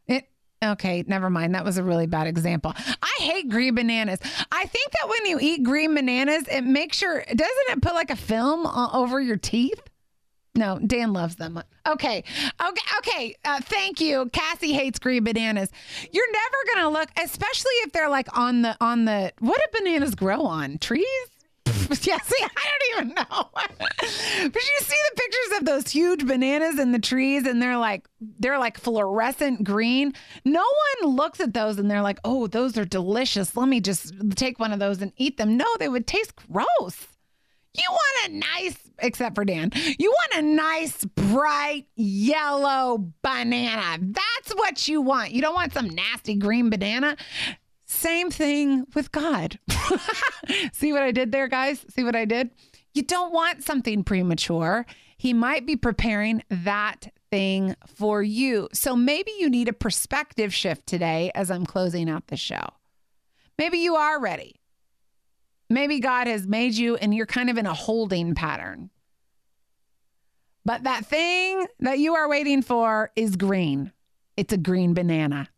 It, 0.06 0.28
okay, 0.62 1.04
never 1.06 1.30
mind. 1.30 1.54
That 1.54 1.64
was 1.64 1.78
a 1.78 1.82
really 1.82 2.06
bad 2.06 2.26
example. 2.26 2.74
I 2.76 3.16
hate 3.18 3.48
green 3.48 3.74
bananas. 3.74 4.20
I 4.52 4.64
think 4.66 4.90
that 4.92 5.08
when 5.08 5.26
you 5.26 5.38
eat 5.40 5.62
green 5.64 5.94
bananas, 5.94 6.46
it 6.48 6.62
makes 6.62 7.02
your, 7.02 7.24
doesn't 7.24 7.68
it 7.70 7.82
put 7.82 7.94
like 7.94 8.10
a 8.10 8.16
film 8.16 8.66
over 8.66 9.20
your 9.20 9.36
teeth? 9.36 9.80
No, 10.56 10.78
Dan 10.78 11.12
loves 11.12 11.36
them. 11.36 11.60
Okay. 11.86 12.22
Okay. 12.64 12.96
Okay. 12.98 13.36
Uh, 13.44 13.60
thank 13.60 14.00
you. 14.00 14.30
Cassie 14.32 14.72
hates 14.72 14.98
green 14.98 15.24
bananas. 15.24 15.70
You're 16.12 16.32
never 16.32 16.56
going 16.74 16.84
to 16.86 16.98
look, 16.98 17.08
especially 17.22 17.72
if 17.82 17.92
they're 17.92 18.08
like 18.08 18.36
on 18.36 18.62
the, 18.62 18.76
on 18.80 19.04
the, 19.04 19.32
what 19.40 19.60
do 19.60 19.78
bananas 19.80 20.14
grow 20.14 20.42
on? 20.42 20.78
Trees? 20.78 21.06
yeah, 22.02 22.18
see, 22.18 22.36
I 22.42 22.68
don't 22.96 23.04
even 23.04 23.14
know. 23.14 23.24
but 23.54 24.62
you 24.62 24.78
see 24.80 24.96
the 25.10 25.16
pictures 25.16 25.58
of 25.58 25.64
those 25.64 25.90
huge 25.90 26.26
bananas 26.26 26.78
in 26.78 26.92
the 26.92 26.98
trees 26.98 27.46
and 27.46 27.60
they're 27.60 27.78
like 27.78 28.06
they're 28.38 28.58
like 28.58 28.78
fluorescent 28.78 29.64
green. 29.64 30.12
No 30.44 30.64
one 31.02 31.14
looks 31.14 31.40
at 31.40 31.52
those 31.52 31.78
and 31.78 31.90
they're 31.90 32.02
like, 32.02 32.18
"Oh, 32.24 32.46
those 32.46 32.78
are 32.78 32.84
delicious. 32.84 33.56
Let 33.56 33.68
me 33.68 33.80
just 33.80 34.14
take 34.36 34.58
one 34.58 34.72
of 34.72 34.78
those 34.78 35.02
and 35.02 35.12
eat 35.16 35.36
them." 35.36 35.56
No, 35.56 35.66
they 35.78 35.88
would 35.88 36.06
taste 36.06 36.32
gross. 36.36 37.06
You 37.74 37.90
want 37.90 38.32
a 38.32 38.36
nice, 38.36 38.78
except 39.00 39.34
for 39.34 39.44
Dan, 39.44 39.70
you 39.98 40.10
want 40.10 40.44
a 40.44 40.48
nice, 40.48 41.04
bright 41.04 41.86
yellow 41.96 43.12
banana. 43.22 43.98
That's 44.00 44.54
what 44.54 44.86
you 44.86 45.00
want. 45.00 45.32
You 45.32 45.42
don't 45.42 45.54
want 45.54 45.72
some 45.72 45.88
nasty 45.88 46.36
green 46.36 46.70
banana. 46.70 47.16
Same 47.86 48.30
thing 48.30 48.86
with 48.94 49.10
God. 49.12 49.58
See 50.72 50.92
what 50.92 51.02
I 51.02 51.10
did 51.10 51.32
there, 51.32 51.48
guys? 51.48 51.84
See 51.90 52.04
what 52.04 52.16
I 52.16 52.24
did? 52.24 52.50
You 52.92 53.02
don't 53.02 53.32
want 53.32 53.64
something 53.64 54.04
premature. 54.04 54.86
He 55.16 55.32
might 55.32 55.66
be 55.66 55.76
preparing 55.76 56.42
that 56.50 57.12
thing 57.30 57.74
for 57.86 58.22
you. 58.22 58.68
So 58.72 58.94
maybe 58.94 59.32
you 59.38 59.50
need 59.50 59.68
a 59.68 59.72
perspective 59.72 60.54
shift 60.54 60.86
today 60.86 61.32
as 61.34 61.50
I'm 61.50 61.66
closing 61.66 62.08
out 62.08 62.28
the 62.28 62.36
show. 62.36 62.64
Maybe 63.58 63.78
you 63.78 63.96
are 63.96 64.20
ready. 64.20 64.60
Maybe 65.70 66.00
God 66.00 66.26
has 66.26 66.46
made 66.46 66.74
you 66.74 66.96
and 66.96 67.14
you're 67.14 67.26
kind 67.26 67.50
of 67.50 67.58
in 67.58 67.66
a 67.66 67.74
holding 67.74 68.34
pattern. 68.34 68.90
But 70.64 70.84
that 70.84 71.06
thing 71.06 71.66
that 71.80 71.98
you 71.98 72.14
are 72.14 72.28
waiting 72.28 72.62
for 72.62 73.10
is 73.16 73.36
green. 73.36 73.92
It's 74.36 74.52
a 74.52 74.58
green 74.58 74.94
banana 74.94 75.48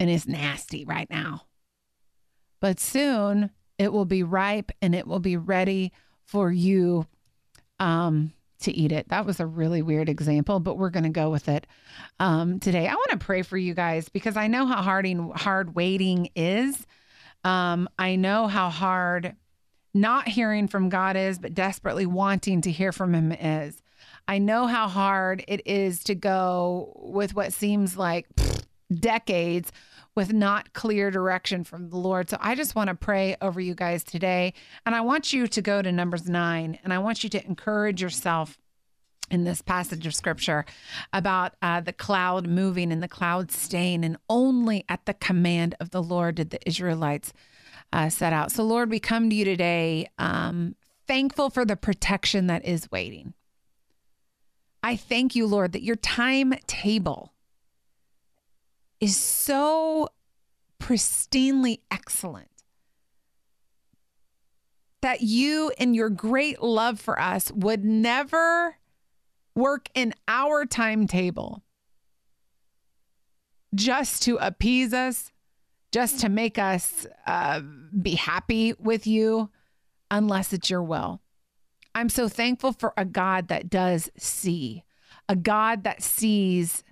and 0.00 0.10
it's 0.10 0.26
nasty 0.26 0.84
right 0.84 1.08
now. 1.08 1.42
But 2.60 2.80
soon 2.80 3.50
it 3.78 3.92
will 3.92 4.04
be 4.04 4.22
ripe 4.22 4.72
and 4.82 4.94
it 4.94 5.06
will 5.06 5.20
be 5.20 5.36
ready 5.36 5.92
for 6.24 6.50
you 6.50 7.06
um, 7.78 8.32
to 8.60 8.72
eat 8.72 8.92
it. 8.92 9.08
That 9.08 9.26
was 9.26 9.38
a 9.38 9.46
really 9.46 9.82
weird 9.82 10.08
example, 10.08 10.60
but 10.60 10.78
we're 10.78 10.90
going 10.90 11.04
to 11.04 11.10
go 11.10 11.30
with 11.30 11.48
it 11.48 11.66
um, 12.18 12.58
today. 12.58 12.88
I 12.88 12.94
want 12.94 13.10
to 13.10 13.18
pray 13.18 13.42
for 13.42 13.56
you 13.56 13.74
guys 13.74 14.08
because 14.08 14.36
I 14.36 14.46
know 14.46 14.66
how 14.66 14.82
hard, 14.82 15.06
hard 15.34 15.74
waiting 15.74 16.30
is. 16.34 16.86
Um, 17.44 17.88
I 17.98 18.16
know 18.16 18.48
how 18.48 18.70
hard 18.70 19.36
not 19.96 20.28
hearing 20.28 20.68
from 20.68 20.88
God 20.88 21.16
is, 21.16 21.38
but 21.38 21.54
desperately 21.54 22.06
wanting 22.06 22.60
to 22.62 22.70
hear 22.70 22.92
from 22.92 23.14
Him 23.14 23.32
is. 23.32 23.82
I 24.28 24.38
know 24.38 24.66
how 24.66 24.88
hard 24.88 25.44
it 25.48 25.66
is 25.66 26.04
to 26.04 26.14
go 26.14 26.92
with 26.96 27.34
what 27.34 27.52
seems 27.52 27.96
like 27.96 28.26
decades 28.92 29.72
with 30.14 30.32
not 30.32 30.72
clear 30.72 31.10
direction 31.10 31.62
from 31.62 31.90
the 31.90 31.96
Lord. 31.96 32.30
So 32.30 32.38
I 32.40 32.54
just 32.54 32.74
want 32.74 32.88
to 32.88 32.94
pray 32.94 33.36
over 33.40 33.60
you 33.60 33.74
guys 33.74 34.02
today. 34.02 34.54
And 34.84 34.94
I 34.94 35.02
want 35.02 35.32
you 35.32 35.46
to 35.46 35.62
go 35.62 35.82
to 35.82 35.92
Numbers 35.92 36.28
9 36.28 36.78
and 36.82 36.92
I 36.92 36.98
want 36.98 37.22
you 37.22 37.30
to 37.30 37.44
encourage 37.44 38.00
yourself 38.00 38.58
in 39.30 39.44
this 39.44 39.60
passage 39.60 40.06
of 40.06 40.14
scripture 40.14 40.64
about 41.12 41.54
uh, 41.60 41.80
the 41.80 41.92
cloud 41.92 42.46
moving 42.46 42.92
and 42.92 43.02
the 43.02 43.08
cloud 43.08 43.50
staying. 43.50 44.04
And 44.04 44.16
only 44.30 44.84
at 44.88 45.04
the 45.04 45.14
command 45.14 45.74
of 45.80 45.90
the 45.90 46.02
Lord 46.02 46.36
did 46.36 46.50
the 46.50 46.66
Israelites 46.66 47.32
uh, 47.96 48.10
set 48.10 48.34
out. 48.34 48.52
So, 48.52 48.62
Lord, 48.62 48.90
we 48.90 49.00
come 49.00 49.30
to 49.30 49.34
you 49.34 49.46
today 49.46 50.10
um, 50.18 50.76
thankful 51.06 51.48
for 51.48 51.64
the 51.64 51.76
protection 51.76 52.46
that 52.48 52.62
is 52.66 52.90
waiting. 52.92 53.32
I 54.82 54.96
thank 54.96 55.34
you, 55.34 55.46
Lord, 55.46 55.72
that 55.72 55.82
your 55.82 55.96
timetable 55.96 57.32
is 59.00 59.16
so 59.16 60.10
pristinely 60.78 61.80
excellent. 61.90 62.50
That 65.00 65.22
you, 65.22 65.72
in 65.78 65.94
your 65.94 66.10
great 66.10 66.60
love 66.60 67.00
for 67.00 67.18
us, 67.18 67.50
would 67.52 67.82
never 67.82 68.76
work 69.54 69.88
in 69.94 70.12
our 70.28 70.66
timetable 70.66 71.62
just 73.74 74.22
to 74.24 74.36
appease 74.36 74.92
us, 74.92 75.32
just 75.96 76.20
to 76.20 76.28
make 76.28 76.58
us 76.58 77.06
uh, 77.26 77.62
be 78.02 78.16
happy 78.16 78.74
with 78.78 79.06
you 79.06 79.48
unless 80.10 80.52
it's 80.52 80.68
your 80.68 80.82
will. 80.82 81.22
I'm 81.94 82.10
so 82.10 82.28
thankful 82.28 82.74
for 82.74 82.92
a 82.98 83.06
God 83.06 83.48
that 83.48 83.70
does 83.70 84.10
see, 84.18 84.84
a 85.26 85.34
God 85.34 85.84
that 85.84 86.02
sees 86.02 86.84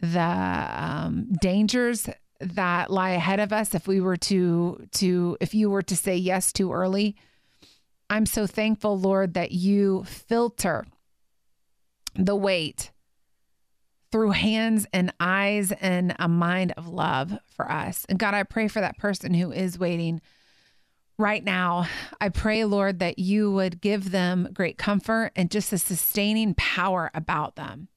the 0.00 0.22
um, 0.22 1.28
dangers 1.42 2.08
that 2.40 2.90
lie 2.90 3.10
ahead 3.10 3.40
of 3.40 3.52
us 3.52 3.74
if 3.74 3.86
we 3.86 4.00
were 4.00 4.16
to 4.16 4.86
to 4.92 5.36
if 5.38 5.52
you 5.54 5.68
were 5.68 5.82
to 5.82 5.94
say 5.94 6.16
yes 6.16 6.50
too 6.50 6.72
early. 6.72 7.14
I'm 8.08 8.24
so 8.24 8.46
thankful, 8.46 8.98
Lord, 8.98 9.34
that 9.34 9.52
you 9.52 10.04
filter 10.04 10.86
the 12.14 12.36
weight 12.36 12.90
through 14.10 14.30
hands 14.30 14.86
and 14.92 15.12
eyes 15.20 15.72
and 15.72 16.14
a 16.18 16.28
mind 16.28 16.72
of 16.76 16.88
love 16.88 17.38
for 17.54 17.70
us. 17.70 18.06
And 18.08 18.18
God, 18.18 18.34
I 18.34 18.42
pray 18.42 18.68
for 18.68 18.80
that 18.80 18.98
person 18.98 19.34
who 19.34 19.52
is 19.52 19.78
waiting 19.78 20.20
right 21.18 21.44
now. 21.44 21.86
I 22.20 22.28
pray, 22.30 22.64
Lord, 22.64 23.00
that 23.00 23.18
you 23.18 23.52
would 23.52 23.80
give 23.80 24.10
them 24.10 24.48
great 24.52 24.78
comfort 24.78 25.32
and 25.36 25.50
just 25.50 25.72
a 25.72 25.78
sustaining 25.78 26.54
power 26.54 27.10
about 27.12 27.56
them. 27.56 27.88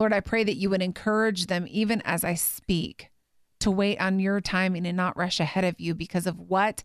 Lord, 0.00 0.12
I 0.12 0.20
pray 0.20 0.42
that 0.42 0.56
you 0.56 0.70
would 0.70 0.82
encourage 0.82 1.46
them, 1.46 1.66
even 1.68 2.02
as 2.04 2.24
I 2.24 2.34
speak, 2.34 3.10
to 3.60 3.70
wait 3.70 4.00
on 4.00 4.18
your 4.18 4.40
timing 4.40 4.86
and 4.86 4.96
not 4.96 5.16
rush 5.16 5.38
ahead 5.38 5.64
of 5.64 5.78
you 5.78 5.94
because 5.94 6.26
of 6.26 6.40
what 6.40 6.82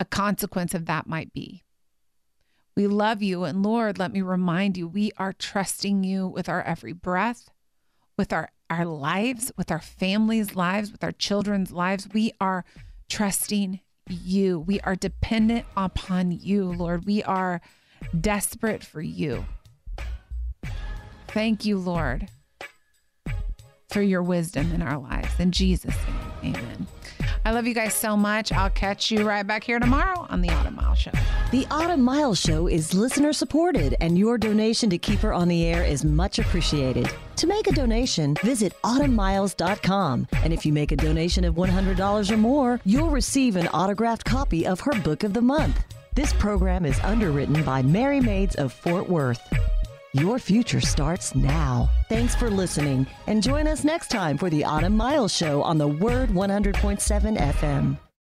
a 0.00 0.06
consequence 0.06 0.72
of 0.72 0.86
that 0.86 1.06
might 1.06 1.34
be. 1.34 1.62
We 2.76 2.86
love 2.86 3.22
you. 3.22 3.44
And 3.44 3.62
Lord, 3.62 3.98
let 3.98 4.12
me 4.12 4.20
remind 4.20 4.76
you, 4.76 4.86
we 4.86 5.10
are 5.16 5.32
trusting 5.32 6.04
you 6.04 6.28
with 6.28 6.48
our 6.48 6.62
every 6.62 6.92
breath, 6.92 7.50
with 8.18 8.32
our, 8.32 8.50
our 8.68 8.84
lives, 8.84 9.50
with 9.56 9.70
our 9.70 9.80
families' 9.80 10.54
lives, 10.54 10.92
with 10.92 11.02
our 11.02 11.12
children's 11.12 11.72
lives. 11.72 12.06
We 12.12 12.32
are 12.40 12.64
trusting 13.08 13.80
you. 14.08 14.60
We 14.60 14.80
are 14.80 14.94
dependent 14.94 15.64
upon 15.76 16.32
you, 16.32 16.64
Lord. 16.64 17.06
We 17.06 17.22
are 17.22 17.62
desperate 18.18 18.84
for 18.84 19.00
you. 19.00 19.46
Thank 21.28 21.64
you, 21.64 21.78
Lord, 21.78 22.28
for 23.88 24.02
your 24.02 24.22
wisdom 24.22 24.72
in 24.72 24.82
our 24.82 24.98
lives. 24.98 25.40
In 25.40 25.50
Jesus' 25.50 25.96
name, 26.42 26.54
amen. 26.54 26.86
I 27.46 27.52
love 27.52 27.64
you 27.64 27.74
guys 27.74 27.94
so 27.94 28.16
much. 28.16 28.50
I'll 28.50 28.70
catch 28.70 29.12
you 29.12 29.22
right 29.22 29.46
back 29.46 29.62
here 29.62 29.78
tomorrow 29.78 30.26
on 30.30 30.42
the 30.42 30.48
Autumn 30.50 30.74
Miles 30.74 30.98
Show. 30.98 31.12
The 31.52 31.64
Autumn 31.70 32.02
Miles 32.02 32.40
Show 32.40 32.66
is 32.66 32.92
listener 32.92 33.32
supported, 33.32 33.94
and 34.00 34.18
your 34.18 34.36
donation 34.36 34.90
to 34.90 34.98
keep 34.98 35.20
her 35.20 35.32
on 35.32 35.46
the 35.46 35.64
air 35.64 35.84
is 35.84 36.04
much 36.04 36.40
appreciated. 36.40 37.08
To 37.36 37.46
make 37.46 37.68
a 37.68 37.72
donation, 37.72 38.34
visit 38.42 38.72
autumnmiles.com. 38.82 40.26
And 40.42 40.52
if 40.52 40.66
you 40.66 40.72
make 40.72 40.90
a 40.90 40.96
donation 40.96 41.44
of 41.44 41.54
$100 41.54 42.30
or 42.32 42.36
more, 42.36 42.80
you'll 42.84 43.10
receive 43.10 43.54
an 43.54 43.68
autographed 43.68 44.24
copy 44.24 44.66
of 44.66 44.80
her 44.80 45.00
book 45.02 45.22
of 45.22 45.32
the 45.32 45.40
month. 45.40 45.80
This 46.16 46.32
program 46.32 46.84
is 46.84 46.98
underwritten 47.04 47.62
by 47.62 47.80
Merry 47.80 48.18
Maids 48.18 48.56
of 48.56 48.72
Fort 48.72 49.08
Worth. 49.08 49.40
Your 50.20 50.38
future 50.38 50.80
starts 50.80 51.34
now. 51.34 51.90
Thanks 52.08 52.34
for 52.34 52.48
listening 52.48 53.06
and 53.26 53.42
join 53.42 53.66
us 53.66 53.84
next 53.84 54.08
time 54.08 54.38
for 54.38 54.48
the 54.48 54.64
Autumn 54.64 54.96
Miles 54.96 55.36
Show 55.36 55.62
on 55.62 55.76
the 55.76 55.88
Word 55.88 56.30
100.7 56.30 57.36
FM. 57.36 57.98